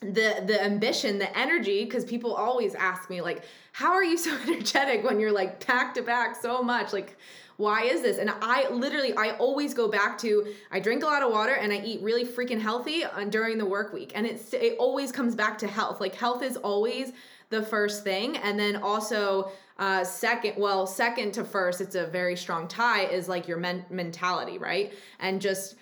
the 0.02 0.44
the 0.46 0.62
ambition, 0.62 1.18
the 1.18 1.38
energy 1.38 1.86
because 1.86 2.04
people 2.04 2.34
always 2.34 2.76
ask 2.76 3.10
me 3.10 3.22
like 3.22 3.46
how 3.72 3.94
are 3.94 4.04
you 4.04 4.18
so 4.18 4.36
energetic 4.48 5.06
when 5.06 5.18
you're 5.18 5.32
like 5.32 5.66
back 5.66 5.94
to 5.94 6.02
back 6.02 6.36
so 6.36 6.62
much? 6.62 6.92
Like 6.92 7.18
why 7.58 7.84
is 7.84 8.02
this? 8.02 8.18
And 8.18 8.30
I 8.42 8.70
literally, 8.70 9.16
I 9.16 9.32
always 9.38 9.74
go 9.74 9.88
back 9.88 10.18
to 10.20 10.54
I 10.72 10.80
drink 10.80 11.04
a 11.04 11.06
lot 11.06 11.24
of 11.24 11.32
water 11.32 11.54
and 11.54 11.72
I 11.72 11.78
eat 11.78 12.02
really 12.02 12.26
freaking 12.26 12.60
healthy 12.60 13.04
uh, 13.06 13.24
during 13.26 13.58
the 13.58 13.66
work 13.66 13.94
week. 13.94 14.12
And 14.16 14.26
it's 14.26 14.54
it 14.54 14.76
always 14.78 15.12
comes 15.12 15.36
back 15.36 15.58
to 15.60 15.68
health. 15.68 16.02
Like 16.02 16.16
health 16.16 16.44
is 16.44 16.58
always 16.58 17.14
the 17.50 17.62
first 17.62 18.04
thing. 18.04 18.38
And 18.38 18.60
then 18.60 18.76
also 18.78 19.52
uh, 19.78 20.04
second, 20.04 20.54
well, 20.58 20.88
second 20.88 21.34
to 21.34 21.44
first, 21.44 21.82
it's 21.82 21.96
a 21.96 22.08
very 22.08 22.36
strong 22.36 22.68
tie 22.68 23.06
is 23.06 23.30
like 23.30 23.48
your 23.48 23.58
men- 23.58 23.86
mentality, 23.90 24.58
right? 24.58 24.94
And 25.20 25.42
just 25.42 25.76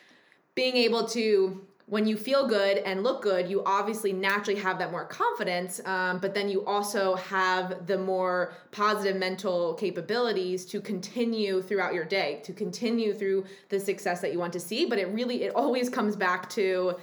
being 0.55 0.75
able 0.77 1.07
to 1.09 1.65
when 1.85 2.07
you 2.07 2.15
feel 2.15 2.47
good 2.47 2.77
and 2.77 3.03
look 3.03 3.21
good, 3.21 3.49
you 3.49 3.61
obviously 3.65 4.13
naturally 4.13 4.59
have 4.59 4.79
that 4.79 4.91
more 4.91 5.05
confidence, 5.05 5.81
um, 5.85 6.19
but 6.19 6.33
then 6.33 6.47
you 6.47 6.65
also 6.65 7.15
have 7.15 7.87
the 7.87 7.97
more 7.97 8.53
positive 8.71 9.17
mental 9.17 9.73
capabilities 9.73 10.65
to 10.67 10.79
continue 10.79 11.61
throughout 11.61 11.93
your 11.93 12.05
day, 12.05 12.41
to 12.45 12.53
continue 12.53 13.13
through 13.13 13.45
the 13.69 13.79
success 13.79 14.21
that 14.21 14.31
you 14.31 14.39
want 14.39 14.53
to 14.53 14.59
see. 14.59 14.85
But 14.85 14.97
it 14.97 15.07
really, 15.09 15.43
it 15.43 15.53
always 15.55 15.89
comes 15.89 16.15
back 16.15 16.49
to 16.51 16.95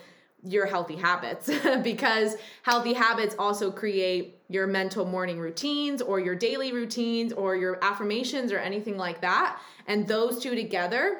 your 0.43 0.65
healthy 0.65 0.97
habits 0.97 1.51
because 1.83 2.37
healthy 2.63 2.95
habits 2.95 3.35
also 3.39 3.71
create 3.71 4.39
your 4.49 4.67
mental 4.67 5.05
morning 5.05 5.39
routines 5.39 6.01
or 6.01 6.19
your 6.19 6.35
daily 6.35 6.73
routines 6.73 7.35
or 7.35 7.55
your 7.55 7.79
affirmations 7.85 8.51
or 8.51 8.59
anything 8.59 8.97
like 8.97 9.21
that. 9.21 9.61
And 9.87 10.09
those 10.09 10.43
two 10.43 10.55
together 10.55 11.19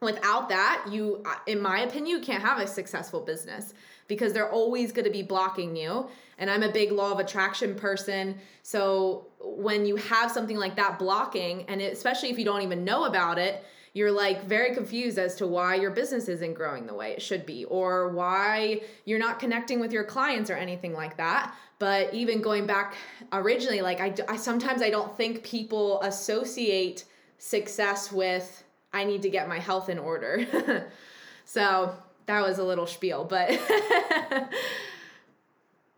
without 0.00 0.48
that 0.48 0.86
you 0.90 1.22
uh, 1.26 1.34
in 1.46 1.60
my 1.60 1.80
opinion 1.80 2.18
you 2.18 2.22
can't 2.22 2.42
have 2.42 2.58
a 2.58 2.66
successful 2.66 3.20
business 3.20 3.74
because 4.08 4.32
they're 4.32 4.50
always 4.50 4.90
going 4.90 5.04
to 5.04 5.10
be 5.10 5.22
blocking 5.22 5.76
you. 5.76 6.08
And 6.38 6.50
i'm 6.50 6.62
a 6.62 6.72
big 6.72 6.92
law 6.92 7.12
of 7.12 7.18
attraction 7.18 7.74
person. 7.74 8.36
So 8.62 9.26
when 9.40 9.86
you 9.86 9.96
have 9.96 10.30
something 10.30 10.56
like 10.56 10.76
that 10.76 10.98
blocking 10.98 11.64
and 11.68 11.80
it, 11.80 11.92
especially 11.92 12.30
if 12.30 12.38
you 12.38 12.44
don't 12.44 12.62
even 12.62 12.84
know 12.84 13.04
about 13.04 13.38
it 13.38 13.64
you're 13.92 14.12
like 14.12 14.44
very 14.44 14.72
confused 14.72 15.18
as 15.18 15.34
to 15.34 15.46
why 15.46 15.74
your 15.74 15.90
business 15.90 16.28
isn't 16.28 16.54
growing 16.54 16.86
the 16.86 16.94
way 16.94 17.10
it 17.10 17.20
should 17.20 17.44
be 17.44 17.64
or 17.64 18.10
why 18.10 18.80
you're 19.04 19.18
not 19.18 19.40
connecting 19.40 19.80
with 19.80 19.92
your 19.92 20.04
clients 20.04 20.48
or 20.48 20.54
anything 20.54 20.92
like 20.92 21.16
that. 21.16 21.52
But 21.80 22.14
even 22.14 22.40
going 22.40 22.66
back 22.66 22.94
originally 23.32 23.80
like 23.80 24.00
i, 24.00 24.14
I 24.28 24.36
sometimes 24.36 24.82
i 24.82 24.90
don't 24.90 25.16
think 25.16 25.42
people 25.42 26.00
associate 26.02 27.04
success 27.38 28.12
with 28.12 28.64
I 28.92 29.04
need 29.04 29.22
to 29.22 29.30
get 29.30 29.48
my 29.48 29.58
health 29.58 29.88
in 29.88 29.98
order. 29.98 30.88
so 31.44 31.94
that 32.26 32.42
was 32.42 32.58
a 32.58 32.64
little 32.64 32.86
spiel, 32.86 33.24
but 33.24 33.50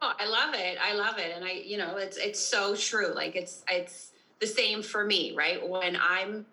oh, 0.03 0.13
I 0.19 0.27
love 0.27 0.55
it. 0.55 0.79
I 0.83 0.95
love 0.95 1.19
it. 1.19 1.33
And 1.35 1.45
I, 1.45 1.63
you 1.65 1.79
know, 1.79 1.97
it's 1.97 2.17
it's 2.17 2.41
so 2.41 2.75
true. 2.75 3.13
Like 3.15 3.37
it's 3.37 3.65
it's 3.71 4.13
the 4.41 4.47
same 4.47 4.83
for 4.83 5.05
me, 5.05 5.35
right? 5.35 5.67
When 5.67 5.97
I'm 5.97 6.47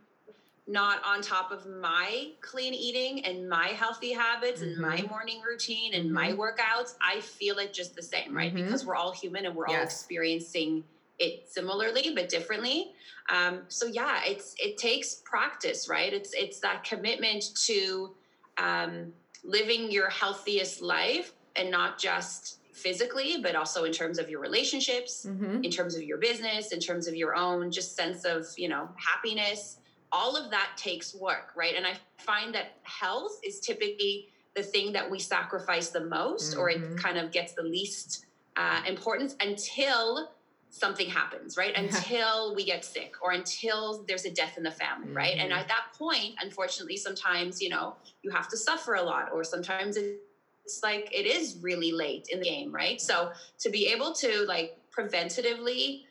not 0.70 1.02
on 1.04 1.22
top 1.22 1.52
of 1.52 1.66
my 1.66 2.30
clean 2.42 2.76
eating 2.76 3.26
and 3.26 3.50
my 3.50 3.70
healthy 3.70 4.14
habits 4.14 4.62
mm-hmm. 4.62 4.74
and 4.74 4.80
my 4.80 4.98
mm-hmm. 4.98 5.10
morning 5.10 5.42
routine 5.42 5.96
and 5.96 6.06
mm-hmm. 6.06 6.14
my 6.14 6.32
workouts, 6.34 6.94
I 7.02 7.20
feel 7.22 7.58
it 7.58 7.74
just 7.74 7.96
the 7.96 8.04
same, 8.04 8.36
right? 8.36 8.54
Mm-hmm. 8.54 8.66
Because 8.66 8.86
we're 8.86 8.96
all 8.96 9.12
human 9.12 9.48
and 9.48 9.56
we're 9.56 9.68
yes. 9.68 9.78
all 9.78 9.84
experiencing 9.84 10.84
it 11.20 11.50
similarly 11.50 12.14
but 12.16 12.30
differently. 12.30 12.94
Um, 13.30 13.62
so 13.68 13.86
yeah, 13.86 14.22
it's 14.26 14.56
it 14.58 14.78
takes 14.78 15.22
practice, 15.26 15.88
right? 15.88 16.12
It's 16.14 16.34
it's 16.34 16.60
that 16.62 16.84
commitment 16.84 17.44
to 17.66 18.16
um, 18.58 19.14
living 19.44 19.92
your 19.92 20.10
healthiest 20.10 20.82
life 20.82 21.34
and 21.56 21.70
not 21.70 22.00
just 22.00 22.60
physically, 22.74 23.38
but 23.42 23.56
also 23.56 23.84
in 23.84 23.92
terms 23.92 24.20
of 24.20 24.30
your 24.30 24.40
relationships, 24.40 25.26
mm-hmm. 25.28 25.64
in 25.64 25.70
terms 25.70 25.96
of 25.96 26.04
your 26.04 26.18
business, 26.18 26.72
in 26.72 26.80
terms 26.80 27.08
of 27.08 27.16
your 27.16 27.36
own 27.36 27.72
just 27.72 27.96
sense 27.96 28.24
of, 28.24 28.48
you 28.58 28.70
know, 28.70 28.90
happiness. 28.96 29.78
All 30.12 30.36
of 30.36 30.50
that 30.52 30.72
takes 30.76 31.14
work, 31.14 31.52
right? 31.56 31.76
And 31.76 31.86
I 31.86 31.94
find 32.18 32.56
that 32.56 32.78
health 32.84 33.40
is 33.44 33.60
typically 33.60 34.30
the 34.56 34.64
thing 34.64 34.92
that 34.94 35.10
we 35.10 35.20
sacrifice 35.20 35.90
the 35.90 36.06
most 36.06 36.52
mm-hmm. 36.52 36.60
or 36.60 36.70
it 36.70 36.82
mm-hmm. 36.82 36.96
kind 36.96 37.18
of 37.18 37.32
gets 37.32 37.54
the 37.54 37.64
least 37.64 38.26
uh, 38.58 38.82
importance 38.88 39.36
until 39.40 40.32
something 40.70 41.10
happens, 41.10 41.58
right? 41.58 41.74
Until 41.78 42.56
we 42.56 42.66
get 42.66 42.86
sick 42.86 43.16
or 43.22 43.32
until 43.32 44.04
there's 44.08 44.26
a 44.26 44.32
death 44.32 44.58
in 44.58 44.64
the 44.64 44.72
family, 44.72 45.08
mm-hmm. 45.08 45.18
right? 45.18 45.36
And 45.38 45.52
mm-hmm. 45.52 45.60
at 45.60 45.68
that 45.68 45.86
point, 45.98 46.36
unfortunately, 46.42 46.98
sometimes, 46.98 47.62
you 47.62 47.70
know, 47.70 47.96
you 48.22 48.32
have 48.32 48.48
to 48.50 48.58
suffer 48.58 48.96
a 48.96 49.02
lot 49.02 49.32
or 49.34 49.44
sometimes 49.44 49.98
it's 49.98 50.84
like 50.84 51.10
it 51.12 51.26
is 51.26 51.58
really 51.62 51.92
late 51.92 52.28
in 52.32 52.40
the 52.40 52.46
game, 52.46 52.72
right? 52.72 53.02
So 53.02 53.32
to 53.60 53.70
be 53.70 53.88
able 53.88 54.14
to 54.14 54.46
like 54.48 54.78
preventatively 54.96 56.04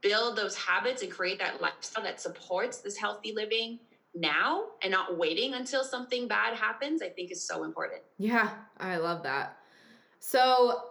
build 0.00 0.36
those 0.36 0.54
habits 0.54 1.02
and 1.02 1.10
create 1.10 1.38
that 1.38 1.60
lifestyle 1.60 2.04
that 2.04 2.20
supports 2.20 2.78
this 2.78 2.96
healthy 2.96 3.32
living 3.34 3.78
now 4.14 4.64
and 4.82 4.90
not 4.90 5.18
waiting 5.18 5.54
until 5.54 5.82
something 5.82 6.28
bad 6.28 6.54
happens, 6.56 7.02
I 7.02 7.08
think 7.08 7.32
is 7.32 7.42
so 7.42 7.64
important. 7.64 8.02
Yeah, 8.18 8.50
I 8.78 8.98
love 8.98 9.22
that. 9.24 9.58
So 10.20 10.82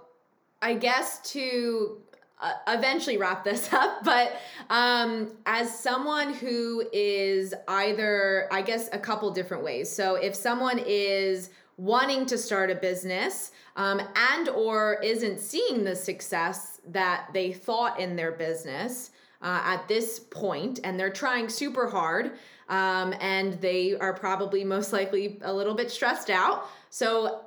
I 0.62 0.74
guess 0.74 1.20
to 1.32 2.02
uh, 2.42 2.54
eventually 2.68 3.18
wrap 3.18 3.44
this 3.44 3.72
up, 3.74 4.04
but 4.04 4.34
um, 4.70 5.32
as 5.46 5.78
someone 5.78 6.34
who 6.34 6.84
is 6.92 7.54
either, 7.68 8.48
I 8.52 8.62
guess, 8.62 8.90
a 8.92 9.00
couple 9.00 9.32
different 9.32 9.64
ways. 9.64 9.90
So 9.90 10.16
if 10.16 10.36
someone 10.36 10.80
is 10.86 11.50
wanting 11.78 12.26
to 12.28 12.38
start 12.38 12.70
a 12.70 12.76
business 12.76 13.52
um, 13.76 14.02
and 14.16 14.50
or 14.50 15.02
isn't 15.02 15.40
seeing 15.40 15.84
the 15.84 15.96
success 15.96 16.82
that 16.88 17.28
they 17.34 17.52
thought 17.52 18.00
in 18.00 18.16
their 18.16 18.32
business 18.32 19.12
uh, 19.42 19.62
at 19.64 19.88
this 19.88 20.20
point 20.20 20.80
and 20.84 21.00
they're 21.00 21.10
trying 21.10 21.50
super 21.50 21.88
hard 21.88 22.34
um, 22.70 23.14
and 23.20 23.54
they 23.60 23.96
are 23.98 24.14
probably 24.14 24.64
most 24.64 24.94
likely 24.94 25.40
a 25.42 25.54
little 25.54 25.74
bit 25.74 25.90
stressed 25.90 26.30
out 26.30 26.68
so 26.90 27.43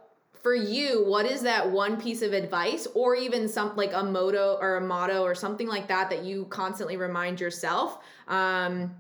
for 0.46 0.54
you, 0.54 1.04
what 1.04 1.26
is 1.26 1.42
that 1.42 1.72
one 1.72 2.00
piece 2.00 2.22
of 2.22 2.32
advice 2.32 2.87
or 2.94 3.16
even 3.16 3.48
some 3.48 3.74
like 3.74 3.92
a 3.92 4.04
motto 4.04 4.56
or 4.61 4.76
a 4.76 4.80
motto 4.80 5.24
or 5.24 5.35
something 5.35 5.66
like 5.66 5.88
that 5.88 6.09
that 6.09 6.22
you 6.22 6.44
constantly 6.44 6.96
remind 6.96 7.40
yourself 7.40 7.98
um, 8.28 8.94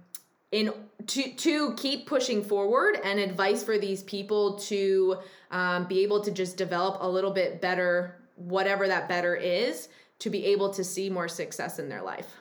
in 0.50 0.72
to 1.06 1.32
to 1.34 1.72
keep 1.74 2.04
pushing 2.08 2.42
forward 2.42 2.98
and 3.04 3.20
advice 3.20 3.62
for 3.62 3.78
these 3.78 4.02
people 4.02 4.58
to 4.58 5.18
um, 5.52 5.86
be 5.86 6.02
able 6.02 6.20
to 6.20 6.32
just 6.32 6.56
develop 6.56 6.96
a 7.00 7.08
little 7.08 7.30
bit 7.30 7.60
better 7.60 8.16
whatever 8.34 8.88
that 8.88 9.08
better 9.08 9.36
is 9.36 9.88
to 10.18 10.30
be 10.30 10.46
able 10.46 10.70
to 10.70 10.82
see 10.82 11.08
more 11.08 11.28
success 11.28 11.78
in 11.78 11.88
their 11.88 12.02
life 12.02 12.38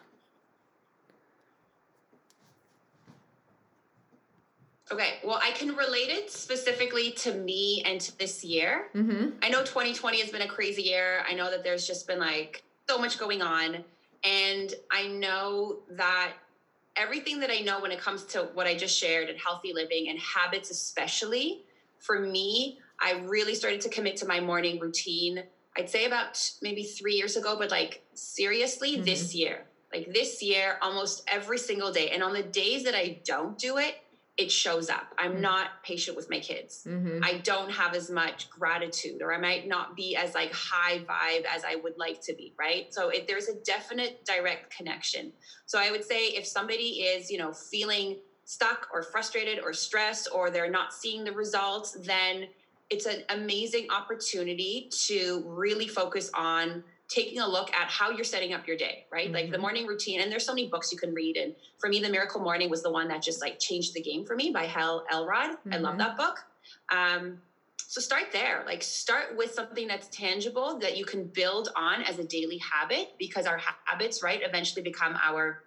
Okay, 4.91 5.15
well, 5.23 5.39
I 5.41 5.51
can 5.51 5.75
relate 5.75 6.09
it 6.09 6.29
specifically 6.31 7.11
to 7.11 7.33
me 7.33 7.81
and 7.85 7.99
to 8.01 8.17
this 8.19 8.43
year. 8.43 8.89
Mm-hmm. 8.93 9.29
I 9.41 9.49
know 9.49 9.61
2020 9.61 10.21
has 10.21 10.29
been 10.29 10.43
a 10.43 10.47
crazy 10.47 10.83
year. 10.83 11.23
I 11.27 11.33
know 11.33 11.49
that 11.49 11.63
there's 11.63 11.87
just 11.87 12.05
been 12.05 12.19
like 12.19 12.61
so 12.87 12.99
much 12.99 13.17
going 13.17 13.41
on. 13.41 13.83
And 14.23 14.73
I 14.91 15.07
know 15.07 15.79
that 15.91 16.33
everything 16.95 17.39
that 17.39 17.49
I 17.49 17.59
know 17.59 17.81
when 17.81 17.91
it 17.91 17.99
comes 17.99 18.25
to 18.25 18.49
what 18.53 18.67
I 18.67 18.75
just 18.75 18.97
shared 18.97 19.29
and 19.29 19.39
healthy 19.39 19.73
living 19.73 20.09
and 20.09 20.19
habits, 20.19 20.69
especially 20.69 21.63
for 21.99 22.19
me, 22.19 22.79
I 23.01 23.23
really 23.25 23.55
started 23.55 23.81
to 23.81 23.89
commit 23.89 24.17
to 24.17 24.27
my 24.27 24.39
morning 24.39 24.79
routine. 24.79 25.43
I'd 25.77 25.89
say 25.89 26.05
about 26.05 26.51
maybe 26.61 26.83
three 26.83 27.15
years 27.15 27.35
ago, 27.35 27.55
but 27.57 27.71
like 27.71 28.03
seriously, 28.13 28.93
mm-hmm. 28.93 29.03
this 29.03 29.33
year, 29.33 29.65
like 29.91 30.13
this 30.13 30.43
year, 30.43 30.77
almost 30.81 31.23
every 31.27 31.57
single 31.57 31.91
day. 31.91 32.09
And 32.11 32.21
on 32.21 32.33
the 32.33 32.43
days 32.43 32.83
that 32.83 32.95
I 32.95 33.19
don't 33.25 33.57
do 33.57 33.77
it, 33.77 33.95
it 34.37 34.51
shows 34.51 34.89
up. 34.89 35.13
I'm 35.17 35.33
mm-hmm. 35.33 35.41
not 35.41 35.83
patient 35.83 36.17
with 36.17 36.29
my 36.29 36.39
kids. 36.39 36.85
Mm-hmm. 36.85 37.23
I 37.23 37.37
don't 37.37 37.71
have 37.71 37.95
as 37.95 38.09
much 38.09 38.49
gratitude, 38.49 39.21
or 39.21 39.33
I 39.33 39.37
might 39.37 39.67
not 39.67 39.95
be 39.95 40.17
as 40.17 40.35
like 40.35 40.51
high 40.51 40.99
vibe 40.99 41.45
as 41.45 41.63
I 41.63 41.75
would 41.75 41.97
like 41.97 42.21
to 42.23 42.33
be, 42.33 42.53
right? 42.59 42.93
So 42.93 43.09
it, 43.09 43.27
there's 43.27 43.47
a 43.47 43.55
definite 43.63 44.25
direct 44.25 44.75
connection. 44.75 45.31
So 45.67 45.79
I 45.79 45.89
would 45.89 46.03
say 46.03 46.27
if 46.27 46.45
somebody 46.45 47.03
is, 47.03 47.31
you 47.31 47.37
know, 47.37 47.53
feeling 47.53 48.17
stuck 48.43 48.89
or 48.93 49.03
frustrated 49.03 49.59
or 49.63 49.71
stressed, 49.71 50.27
or 50.33 50.49
they're 50.49 50.69
not 50.69 50.93
seeing 50.93 51.23
the 51.23 51.31
results, 51.31 51.97
then 52.03 52.47
it's 52.89 53.05
an 53.05 53.23
amazing 53.29 53.87
opportunity 53.89 54.89
to 55.07 55.43
really 55.47 55.87
focus 55.87 56.29
on 56.35 56.83
taking 57.07 57.39
a 57.39 57.47
look 57.47 57.73
at 57.73 57.89
how 57.89 58.09
you're 58.09 58.23
setting 58.23 58.53
up 58.53 58.67
your 58.67 58.77
day, 58.77 59.05
right? 59.11 59.25
Mm-hmm. 59.25 59.35
Like 59.35 59.45
the 59.45 59.53
mm-hmm. 59.53 59.61
morning 59.61 59.87
routine. 59.87 60.21
And 60.21 60.31
there's 60.31 60.45
so 60.45 60.53
many 60.53 60.67
books 60.67 60.91
you 60.91 60.97
can 60.97 61.13
read. 61.13 61.37
And 61.37 61.55
for 61.77 61.89
me, 61.89 61.99
The 61.99 62.09
Miracle 62.09 62.41
Morning 62.41 62.69
was 62.69 62.81
the 62.81 62.91
one 62.91 63.07
that 63.09 63.21
just 63.21 63.41
like 63.41 63.59
changed 63.59 63.93
the 63.93 64.01
game 64.01 64.25
for 64.25 64.35
me 64.35 64.51
by 64.51 64.65
Hal 64.65 65.05
Elrod. 65.11 65.51
Mm-hmm. 65.51 65.73
I 65.73 65.77
love 65.77 65.91
mm-hmm. 65.91 65.99
that 65.99 66.17
book. 66.17 66.45
Um, 66.91 67.39
so 67.77 68.01
start 68.01 68.25
there. 68.33 68.63
Like 68.65 68.81
start 68.81 69.37
with 69.37 69.53
something 69.53 69.87
that's 69.87 70.07
tangible 70.07 70.79
that 70.79 70.97
you 70.97 71.05
can 71.05 71.25
build 71.25 71.69
on 71.75 72.01
as 72.01 72.17
a 72.17 72.23
daily 72.23 72.57
habit 72.57 73.13
because 73.19 73.45
our 73.45 73.61
habits, 73.85 74.23
right, 74.23 74.41
eventually 74.43 74.81
become 74.81 75.17
our 75.23 75.63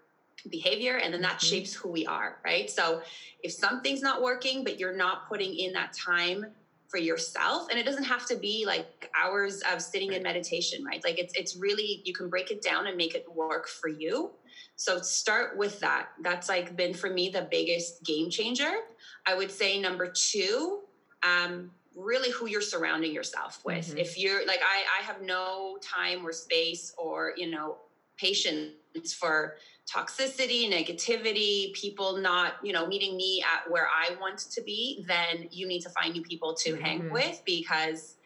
behavior 0.50 0.96
and 0.96 1.12
then 1.12 1.20
that 1.22 1.38
mm-hmm. 1.38 1.46
shapes 1.46 1.74
who 1.74 1.88
we 1.88 2.06
are, 2.06 2.38
right? 2.44 2.68
So 2.68 3.02
if 3.42 3.52
something's 3.52 4.02
not 4.02 4.22
working, 4.22 4.64
but 4.64 4.78
you're 4.78 4.96
not 4.96 5.28
putting 5.28 5.56
in 5.56 5.72
that 5.74 5.92
time 5.92 6.46
for 6.88 6.98
yourself 6.98 7.68
and 7.70 7.78
it 7.78 7.84
doesn't 7.84 8.04
have 8.04 8.26
to 8.26 8.36
be 8.36 8.64
like 8.66 9.10
hours 9.14 9.62
of 9.70 9.82
sitting 9.82 10.14
in 10.14 10.22
meditation 10.22 10.84
right? 10.84 11.02
Like 11.04 11.18
it's 11.18 11.34
it's 11.34 11.56
really 11.56 12.02
you 12.04 12.14
can 12.14 12.28
break 12.28 12.50
it 12.50 12.62
down 12.62 12.86
and 12.86 12.96
make 12.96 13.14
it 13.14 13.26
work 13.34 13.68
for 13.68 13.88
you. 13.88 14.30
So 14.76 15.00
start 15.00 15.58
with 15.58 15.80
that. 15.80 16.08
That's 16.22 16.48
like 16.48 16.76
been 16.76 16.94
for 16.94 17.10
me 17.10 17.28
the 17.28 17.46
biggest 17.50 18.04
game 18.04 18.30
changer. 18.30 18.70
I 19.26 19.34
would 19.34 19.50
say 19.50 19.80
number 19.80 20.10
two 20.10 20.80
um 21.22 21.70
really 21.94 22.30
who 22.30 22.46
you're 22.46 22.60
surrounding 22.60 23.12
yourself 23.12 23.60
with. 23.64 23.88
Mm-hmm. 23.88 23.98
if 23.98 24.18
you're 24.18 24.46
like 24.46 24.60
i 24.62 25.00
i 25.00 25.04
have 25.04 25.20
no 25.20 25.78
time 25.82 26.24
or 26.24 26.32
space 26.32 26.94
or 26.96 27.32
you 27.36 27.50
know 27.50 27.76
patience 28.16 29.12
for 29.18 29.56
toxicity, 29.92 30.70
negativity, 30.70 31.72
people 31.72 32.18
not, 32.18 32.54
you 32.62 32.72
know, 32.72 32.86
meeting 32.86 33.16
me 33.16 33.42
at 33.42 33.70
where 33.70 33.86
I 33.86 34.14
want 34.20 34.38
to 34.38 34.62
be, 34.62 35.04
then 35.08 35.48
you 35.50 35.66
need 35.66 35.80
to 35.80 35.90
find 35.90 36.12
new 36.12 36.22
people 36.22 36.54
to 36.54 36.72
mm-hmm. 36.72 36.84
hang 36.84 37.10
with 37.10 37.42
because 37.46 38.16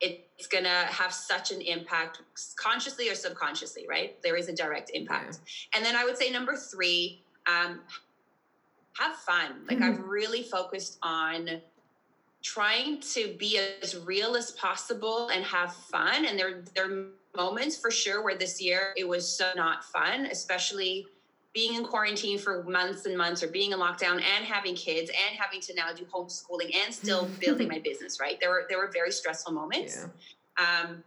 it's 0.00 0.46
going 0.46 0.64
to 0.64 0.70
have 0.70 1.12
such 1.12 1.52
an 1.52 1.60
impact 1.60 2.22
consciously 2.56 3.10
or 3.10 3.14
subconsciously, 3.14 3.86
right? 3.86 4.20
There 4.22 4.36
is 4.36 4.48
a 4.48 4.54
direct 4.54 4.90
impact. 4.94 5.40
Yeah. 5.44 5.76
And 5.76 5.84
then 5.84 5.94
I 5.94 6.04
would 6.04 6.16
say 6.16 6.30
number 6.30 6.56
3, 6.56 7.22
um, 7.46 7.80
have 8.94 9.16
fun. 9.16 9.66
Like 9.68 9.78
mm-hmm. 9.78 9.84
I've 9.84 9.98
really 10.06 10.42
focused 10.42 10.98
on 11.02 11.60
trying 12.42 13.00
to 13.00 13.34
be 13.38 13.60
as 13.82 13.98
real 13.98 14.36
as 14.36 14.52
possible 14.52 15.28
and 15.28 15.44
have 15.44 15.74
fun 15.74 16.24
and 16.24 16.38
there 16.38 16.62
there 16.74 17.08
moments 17.36 17.76
for 17.76 17.90
sure 17.90 18.22
where 18.22 18.36
this 18.36 18.60
year 18.60 18.92
it 18.96 19.06
was 19.06 19.28
so 19.28 19.50
not 19.56 19.84
fun, 19.84 20.26
especially 20.26 21.06
being 21.52 21.74
in 21.74 21.84
quarantine 21.84 22.38
for 22.38 22.62
months 22.64 23.06
and 23.06 23.16
months 23.16 23.42
or 23.42 23.48
being 23.48 23.72
in 23.72 23.78
lockdown 23.78 24.22
and 24.22 24.44
having 24.44 24.74
kids 24.74 25.10
and 25.10 25.36
having 25.36 25.60
to 25.60 25.74
now 25.74 25.92
do 25.92 26.04
homeschooling 26.04 26.74
and 26.84 26.94
still 26.94 27.28
building 27.40 27.68
my 27.68 27.78
business, 27.78 28.20
right? 28.20 28.38
There 28.40 28.50
were 28.50 28.66
there 28.68 28.78
were 28.78 28.90
very 28.92 29.10
stressful 29.10 29.52
moments. 29.52 30.06
Yeah. 30.58 30.82
Um, 30.82 31.04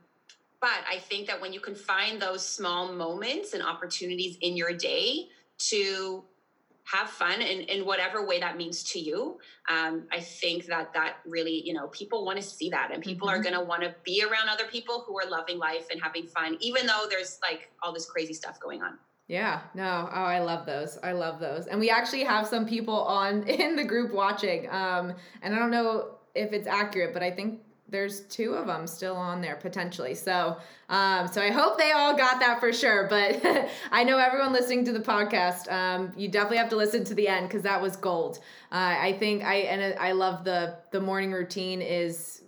but 0.60 0.80
I 0.90 0.98
think 0.98 1.28
that 1.28 1.42
when 1.42 1.52
you 1.52 1.60
can 1.60 1.76
find 1.76 2.22
those 2.22 2.48
small 2.48 2.92
moments 2.94 3.54
and 3.54 3.62
opportunities 3.62 4.38
in 4.42 4.56
your 4.56 4.74
day 4.74 5.28
to 5.70 6.24
have 6.86 7.10
fun 7.10 7.41
in, 7.41 7.62
in 7.62 7.86
whatever 7.86 8.26
way 8.26 8.39
that 8.39 8.58
means 8.58 8.84
to 8.84 9.00
you 9.00 9.38
um, 9.69 10.04
i 10.12 10.19
think 10.19 10.65
that 10.65 10.93
that 10.93 11.17
really 11.26 11.62
you 11.65 11.74
know 11.74 11.88
people 11.88 12.26
want 12.26 12.38
to 12.38 12.43
see 12.43 12.69
that 12.69 12.91
and 12.93 13.04
people 13.04 13.28
mm-hmm. 13.28 13.39
are 13.39 13.43
going 13.43 13.56
to 13.56 13.62
want 13.62 13.82
to 13.82 13.93
be 14.04 14.24
around 14.24 14.50
other 14.50 14.65
people 14.65 15.04
who 15.08 15.17
are 15.19 15.30
loving 15.30 15.58
life 15.58 15.88
and 15.91 16.02
having 16.02 16.28
fun 16.28 16.58
even 16.60 16.86
though 16.86 17.06
there's 17.10 17.39
like 17.41 17.72
all 17.82 17.93
this 17.93 18.06
crazy 18.06 18.34
stuff 18.34 18.60
going 18.60 18.82
on 18.82 18.98
yeah, 19.28 19.62
no. 19.74 20.10
Oh, 20.12 20.24
I 20.24 20.39
love 20.39 20.65
those. 20.65 20.98
I 21.02 21.13
love 21.13 21.39
those. 21.39 21.67
And 21.67 21.80
we 21.80 21.89
actually 21.89 22.24
have 22.26 22.46
some 22.46 22.65
people 22.65 23.04
on 23.04 23.43
in 23.48 23.76
the 23.76 23.84
group 23.84 24.13
watching. 24.13 24.69
Um, 24.69 25.13
and 25.41 25.56
I 25.56 25.60
don't 25.60 25.72
know 25.72 26.15
if 26.36 26.52
it's 26.52 26.67
accurate, 26.67 27.13
but 27.13 27.24
I 27.24 27.32
think 27.32 27.62
there's 27.89 28.22
two 28.22 28.54
of 28.54 28.67
them 28.67 28.88
still 28.88 29.15
on 29.15 29.41
there 29.41 29.56
potentially. 29.56 30.15
So, 30.15 30.58
um, 30.89 31.28
so 31.28 31.41
I 31.41 31.52
hope 31.52 31.78
they 31.78 31.91
all 31.91 32.15
got 32.15 32.39
that 32.39 32.60
for 32.60 32.74
sure. 32.74 33.08
But 33.08 33.69
I 33.91 34.04
know 34.04 34.17
everyone 34.17 34.52
listening 34.52 34.86
to 34.86 34.93
the 34.93 35.00
podcast, 35.00 35.72
um, 35.72 36.12
you 36.17 36.28
definitely 36.28 36.58
have 36.58 36.69
to 36.69 36.76
listen 36.76 37.04
to 37.06 37.13
the 37.13 37.28
end 37.28 37.48
because 37.48 37.63
that 37.63 37.82
was 37.82 37.96
gold. 37.96 38.39
Uh, 38.72 38.96
I 39.00 39.13
think 39.19 39.43
I 39.43 39.56
and 39.56 40.00
I 40.00 40.13
love 40.13 40.43
the 40.43 40.78
the 40.91 41.02
morning 41.02 41.32
routine 41.32 41.82
is 41.82 42.41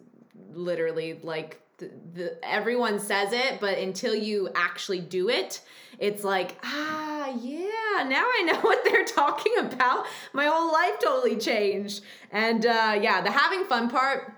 literally 0.52 1.19
like 1.21 1.62
the, 1.78 1.91
the 2.13 2.45
everyone 2.45 3.00
says 3.00 3.34
it, 3.34 3.60
but 3.60 3.78
until 3.78 4.15
you 4.15 4.50
actually 4.56 5.02
do 5.02 5.30
it, 5.30 5.62
it's 6.00 6.24
like 6.24 6.58
ah 6.63 7.30
yeah 7.39 8.04
now 8.04 8.26
I 8.26 8.43
know 8.48 8.60
what 8.62 8.84
they're 8.84 9.06
talking 9.06 9.54
about. 9.60 10.06
My 10.34 10.45
whole 10.45 10.71
life 10.71 11.00
totally 11.04 11.36
changed, 11.38 12.02
and 12.32 12.65
uh, 12.65 12.98
yeah, 13.00 13.21
the 13.21 13.32
having 13.32 13.65
fun 13.65 13.89
part 13.89 14.34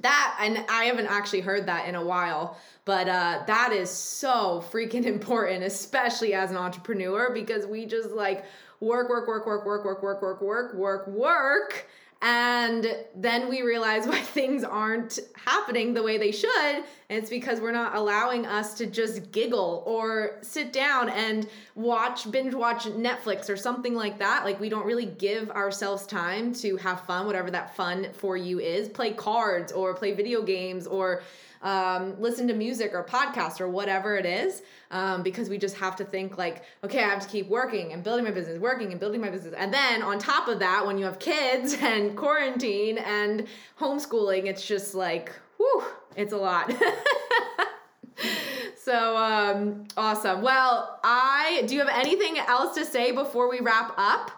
that 0.00 0.36
and 0.40 0.64
I 0.68 0.84
haven't 0.84 1.06
actually 1.06 1.40
heard 1.40 1.66
that 1.66 1.88
in 1.88 1.94
a 1.94 2.04
while, 2.04 2.58
but 2.84 3.08
uh, 3.08 3.42
that 3.46 3.72
is 3.72 3.90
so 3.90 4.62
freaking 4.70 5.04
important, 5.04 5.64
especially 5.64 6.34
as 6.34 6.50
an 6.50 6.56
entrepreneur, 6.56 7.30
because 7.32 7.66
we 7.66 7.86
just 7.86 8.10
like 8.10 8.44
work, 8.80 9.08
work, 9.08 9.26
work, 9.26 9.46
work, 9.46 9.64
work, 9.64 9.84
work, 9.84 10.02
work, 10.02 10.22
work, 10.22 10.42
work, 10.42 10.74
work, 10.74 11.08
work. 11.08 11.86
And 12.24 12.96
then 13.14 13.50
we 13.50 13.60
realize 13.60 14.06
why 14.08 14.18
things 14.18 14.64
aren't 14.64 15.20
happening 15.34 15.92
the 15.92 16.02
way 16.02 16.16
they 16.16 16.32
should. 16.32 16.74
And 17.10 17.18
it's 17.18 17.28
because 17.28 17.60
we're 17.60 17.70
not 17.70 17.94
allowing 17.94 18.46
us 18.46 18.74
to 18.78 18.86
just 18.86 19.30
giggle 19.30 19.84
or 19.86 20.38
sit 20.40 20.72
down 20.72 21.10
and 21.10 21.46
watch, 21.74 22.30
binge 22.30 22.54
watch 22.54 22.84
Netflix 22.84 23.50
or 23.50 23.56
something 23.58 23.94
like 23.94 24.18
that. 24.18 24.44
Like, 24.44 24.58
we 24.58 24.70
don't 24.70 24.86
really 24.86 25.04
give 25.04 25.50
ourselves 25.50 26.06
time 26.06 26.54
to 26.54 26.78
have 26.78 27.02
fun, 27.02 27.26
whatever 27.26 27.50
that 27.50 27.76
fun 27.76 28.08
for 28.14 28.38
you 28.38 28.58
is. 28.58 28.88
Play 28.88 29.12
cards 29.12 29.70
or 29.70 29.92
play 29.92 30.12
video 30.14 30.42
games 30.42 30.86
or 30.86 31.22
um, 31.64 32.14
listen 32.20 32.46
to 32.46 32.54
music 32.54 32.92
or 32.94 33.02
podcast 33.02 33.60
or 33.60 33.68
whatever 33.68 34.16
it 34.16 34.26
is 34.26 34.62
um, 34.90 35.22
because 35.22 35.48
we 35.48 35.58
just 35.58 35.76
have 35.76 35.96
to 35.96 36.04
think 36.04 36.38
like 36.38 36.62
okay 36.84 36.98
i 36.98 37.08
have 37.08 37.20
to 37.20 37.28
keep 37.28 37.48
working 37.48 37.92
and 37.92 38.04
building 38.04 38.24
my 38.24 38.30
business 38.30 38.60
working 38.60 38.92
and 38.92 39.00
building 39.00 39.20
my 39.20 39.30
business. 39.30 39.54
And 39.56 39.72
then 39.74 40.02
on 40.02 40.18
top 40.18 40.46
of 40.46 40.60
that 40.60 40.86
when 40.86 40.98
you 40.98 41.04
have 41.06 41.18
kids 41.18 41.74
and 41.80 42.16
quarantine 42.16 42.98
and 42.98 43.46
homeschooling 43.80 44.44
it's 44.44 44.64
just 44.64 44.94
like 44.94 45.32
whew 45.56 45.82
it's 46.16 46.32
a 46.32 46.36
lot. 46.36 46.72
So 48.84 49.16
um, 49.16 49.86
awesome. 49.96 50.42
Well 50.42 51.00
i 51.02 51.64
do 51.66 51.74
you 51.74 51.80
have 51.80 51.88
anything 51.88 52.36
else 52.38 52.74
to 52.74 52.84
say 52.84 53.12
before 53.12 53.48
we 53.48 53.60
wrap 53.60 53.94
up 53.96 54.30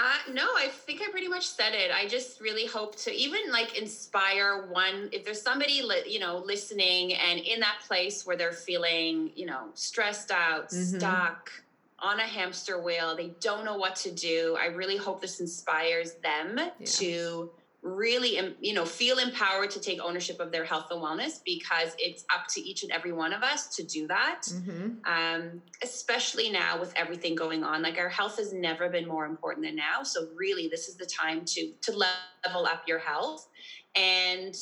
Uh, 0.00 0.32
no, 0.32 0.44
I 0.56 0.68
think 0.68 1.02
I 1.02 1.10
pretty 1.10 1.28
much 1.28 1.46
said 1.46 1.74
it. 1.74 1.90
I 1.90 2.08
just 2.08 2.40
really 2.40 2.64
hope 2.64 2.96
to 3.00 3.12
even 3.12 3.40
like 3.52 3.78
inspire 3.78 4.66
one. 4.70 5.10
If 5.12 5.26
there's 5.26 5.42
somebody, 5.42 5.82
li- 5.82 6.04
you 6.06 6.18
know, 6.18 6.38
listening 6.38 7.12
and 7.12 7.38
in 7.38 7.60
that 7.60 7.80
place 7.86 8.24
where 8.24 8.34
they're 8.34 8.52
feeling, 8.52 9.30
you 9.36 9.44
know, 9.44 9.68
stressed 9.74 10.30
out, 10.30 10.70
mm-hmm. 10.70 10.96
stuck 10.96 11.52
on 11.98 12.18
a 12.18 12.22
hamster 12.22 12.80
wheel, 12.80 13.14
they 13.14 13.32
don't 13.40 13.62
know 13.62 13.76
what 13.76 13.94
to 13.96 14.10
do. 14.10 14.56
I 14.58 14.66
really 14.68 14.96
hope 14.96 15.20
this 15.20 15.38
inspires 15.38 16.14
them 16.14 16.56
yeah. 16.56 16.70
to 16.86 17.50
really 17.82 18.38
you 18.60 18.74
know 18.74 18.84
feel 18.84 19.18
empowered 19.18 19.70
to 19.70 19.80
take 19.80 19.98
ownership 20.02 20.38
of 20.38 20.52
their 20.52 20.64
health 20.64 20.88
and 20.90 21.00
wellness 21.00 21.40
because 21.44 21.94
it's 21.98 22.26
up 22.34 22.46
to 22.46 22.60
each 22.60 22.82
and 22.82 22.92
every 22.92 23.12
one 23.12 23.32
of 23.32 23.42
us 23.42 23.74
to 23.74 23.82
do 23.82 24.06
that 24.06 24.42
mm-hmm. 24.48 24.90
um, 25.06 25.62
especially 25.82 26.50
now 26.50 26.78
with 26.78 26.92
everything 26.94 27.34
going 27.34 27.64
on 27.64 27.80
like 27.80 27.96
our 27.96 28.10
health 28.10 28.36
has 28.36 28.52
never 28.52 28.90
been 28.90 29.08
more 29.08 29.24
important 29.24 29.64
than 29.64 29.74
now 29.74 30.02
so 30.02 30.28
really 30.36 30.68
this 30.68 30.88
is 30.88 30.96
the 30.96 31.06
time 31.06 31.42
to 31.46 31.72
to 31.80 31.92
level 31.92 32.66
up 32.66 32.82
your 32.86 32.98
health 32.98 33.48
and 33.96 34.54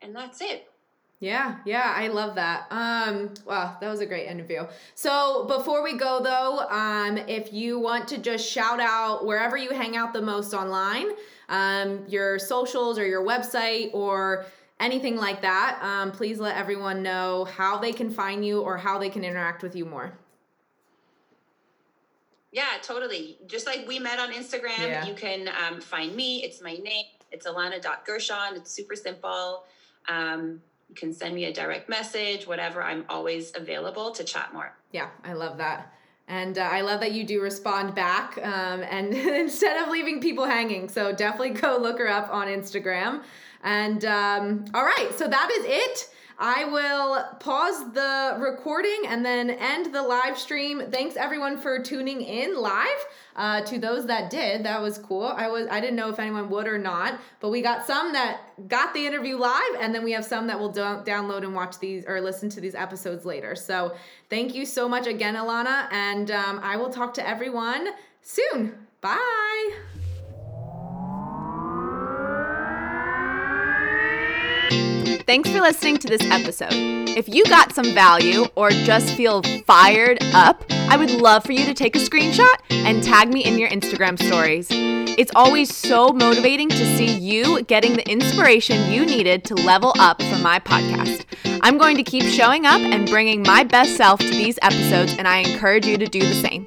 and 0.00 0.14
that's 0.14 0.40
it 0.40 0.70
yeah, 1.20 1.56
yeah, 1.64 1.94
I 1.96 2.08
love 2.08 2.34
that. 2.34 2.66
Um, 2.70 3.32
wow, 3.46 3.78
that 3.80 3.88
was 3.88 4.00
a 4.00 4.06
great 4.06 4.26
interview. 4.26 4.66
So 4.94 5.46
before 5.46 5.82
we 5.82 5.96
go 5.96 6.20
though, 6.22 6.68
um, 6.68 7.16
if 7.16 7.50
you 7.50 7.78
want 7.78 8.08
to 8.08 8.18
just 8.18 8.46
shout 8.46 8.78
out 8.78 9.24
wherever 9.24 9.56
you 9.56 9.70
hang 9.70 9.96
out 9.96 10.12
the 10.12 10.20
most 10.20 10.52
online, 10.52 11.06
um, 11.48 12.04
your 12.08 12.38
socials 12.38 12.98
or 12.98 13.06
your 13.06 13.24
website 13.24 13.90
or 13.94 14.46
anything 14.80 15.16
like 15.16 15.42
that, 15.42 15.78
um, 15.82 16.10
please 16.12 16.40
let 16.40 16.56
everyone 16.56 17.02
know 17.02 17.44
how 17.44 17.78
they 17.78 17.92
can 17.92 18.10
find 18.10 18.44
you 18.44 18.60
or 18.60 18.76
how 18.76 18.98
they 18.98 19.08
can 19.08 19.24
interact 19.24 19.62
with 19.62 19.76
you 19.76 19.84
more. 19.84 20.12
Yeah, 22.52 22.66
totally. 22.82 23.36
Just 23.46 23.66
like 23.66 23.86
we 23.88 23.98
met 23.98 24.20
on 24.20 24.32
Instagram, 24.32 24.78
yeah. 24.78 25.04
you 25.06 25.14
can 25.14 25.48
um, 25.48 25.80
find 25.80 26.14
me. 26.14 26.44
It's 26.44 26.62
my 26.62 26.74
name. 26.76 27.06
It's 27.32 27.46
Ilana.Gershon. 27.46 28.54
It's 28.54 28.70
super 28.70 28.94
simple. 28.94 29.64
Um, 30.08 30.62
you 30.88 30.94
can 30.94 31.12
send 31.12 31.34
me 31.34 31.46
a 31.46 31.52
direct 31.52 31.88
message, 31.88 32.46
whatever. 32.46 32.80
I'm 32.80 33.04
always 33.08 33.52
available 33.56 34.12
to 34.12 34.22
chat 34.22 34.52
more. 34.52 34.72
Yeah, 34.92 35.08
I 35.24 35.32
love 35.32 35.58
that. 35.58 35.92
And 36.26 36.56
uh, 36.56 36.62
I 36.62 36.80
love 36.80 37.00
that 37.00 37.12
you 37.12 37.24
do 37.24 37.40
respond 37.42 37.94
back 37.94 38.38
um, 38.38 38.82
and 38.82 39.12
instead 39.14 39.82
of 39.82 39.90
leaving 39.90 40.20
people 40.20 40.46
hanging. 40.46 40.88
So 40.88 41.12
definitely 41.12 41.50
go 41.50 41.76
look 41.80 41.98
her 41.98 42.08
up 42.08 42.30
on 42.32 42.46
Instagram. 42.46 43.22
And 43.62 44.04
um, 44.04 44.64
all 44.74 44.84
right, 44.84 45.10
so 45.16 45.28
that 45.28 45.50
is 45.50 45.64
it. 45.66 46.13
I 46.38 46.64
will 46.64 47.24
pause 47.38 47.92
the 47.92 48.36
recording 48.38 49.02
and 49.06 49.24
then 49.24 49.50
end 49.50 49.94
the 49.94 50.02
live 50.02 50.36
stream. 50.36 50.82
Thanks 50.90 51.16
everyone 51.16 51.58
for 51.58 51.78
tuning 51.78 52.22
in 52.22 52.56
live. 52.56 53.06
Uh, 53.36 53.60
to 53.62 53.78
those 53.78 54.06
that 54.06 54.30
did, 54.30 54.64
that 54.64 54.80
was 54.80 54.98
cool. 54.98 55.24
I 55.24 55.48
was 55.48 55.66
I 55.68 55.80
didn't 55.80 55.96
know 55.96 56.08
if 56.08 56.18
anyone 56.18 56.48
would 56.50 56.68
or 56.68 56.78
not, 56.78 57.18
but 57.40 57.50
we 57.50 57.62
got 57.62 57.84
some 57.86 58.12
that 58.12 58.40
got 58.68 58.94
the 58.94 59.04
interview 59.06 59.36
live, 59.36 59.74
and 59.80 59.92
then 59.94 60.04
we 60.04 60.12
have 60.12 60.24
some 60.24 60.46
that 60.46 60.58
will 60.58 60.70
do- 60.70 60.80
download 60.80 61.42
and 61.42 61.54
watch 61.54 61.78
these 61.78 62.04
or 62.06 62.20
listen 62.20 62.48
to 62.50 62.60
these 62.60 62.74
episodes 62.76 63.24
later. 63.24 63.56
So 63.56 63.94
thank 64.30 64.54
you 64.54 64.64
so 64.64 64.88
much 64.88 65.06
again, 65.06 65.34
Ilana, 65.34 65.92
and 65.92 66.30
um, 66.30 66.60
I 66.62 66.76
will 66.76 66.90
talk 66.90 67.14
to 67.14 67.28
everyone 67.28 67.88
soon. 68.22 68.74
Bye. 69.00 69.93
Thanks 75.26 75.48
for 75.48 75.60
listening 75.60 75.96
to 75.98 76.06
this 76.06 76.22
episode. 76.24 76.74
If 77.16 77.30
you 77.30 77.44
got 77.44 77.74
some 77.74 77.94
value 77.94 78.44
or 78.56 78.68
just 78.68 79.14
feel 79.14 79.42
fired 79.66 80.18
up, 80.34 80.62
I 80.68 80.98
would 80.98 81.12
love 81.12 81.44
for 81.44 81.52
you 81.52 81.64
to 81.64 81.72
take 81.72 81.96
a 81.96 81.98
screenshot 81.98 82.54
and 82.68 83.02
tag 83.02 83.32
me 83.32 83.42
in 83.42 83.58
your 83.58 83.70
Instagram 83.70 84.22
stories. 84.22 84.68
It's 84.70 85.32
always 85.34 85.74
so 85.74 86.08
motivating 86.08 86.68
to 86.68 86.96
see 86.96 87.06
you 87.06 87.62
getting 87.62 87.94
the 87.94 88.06
inspiration 88.06 88.92
you 88.92 89.06
needed 89.06 89.44
to 89.44 89.54
level 89.54 89.94
up 89.98 90.20
for 90.22 90.38
my 90.38 90.60
podcast. 90.60 91.24
I'm 91.62 91.78
going 91.78 91.96
to 91.96 92.02
keep 92.02 92.24
showing 92.24 92.66
up 92.66 92.82
and 92.82 93.08
bringing 93.08 93.42
my 93.42 93.64
best 93.64 93.96
self 93.96 94.20
to 94.20 94.28
these 94.28 94.58
episodes, 94.60 95.16
and 95.16 95.26
I 95.26 95.38
encourage 95.38 95.86
you 95.86 95.96
to 95.96 96.06
do 96.06 96.20
the 96.20 96.34
same. 96.34 96.66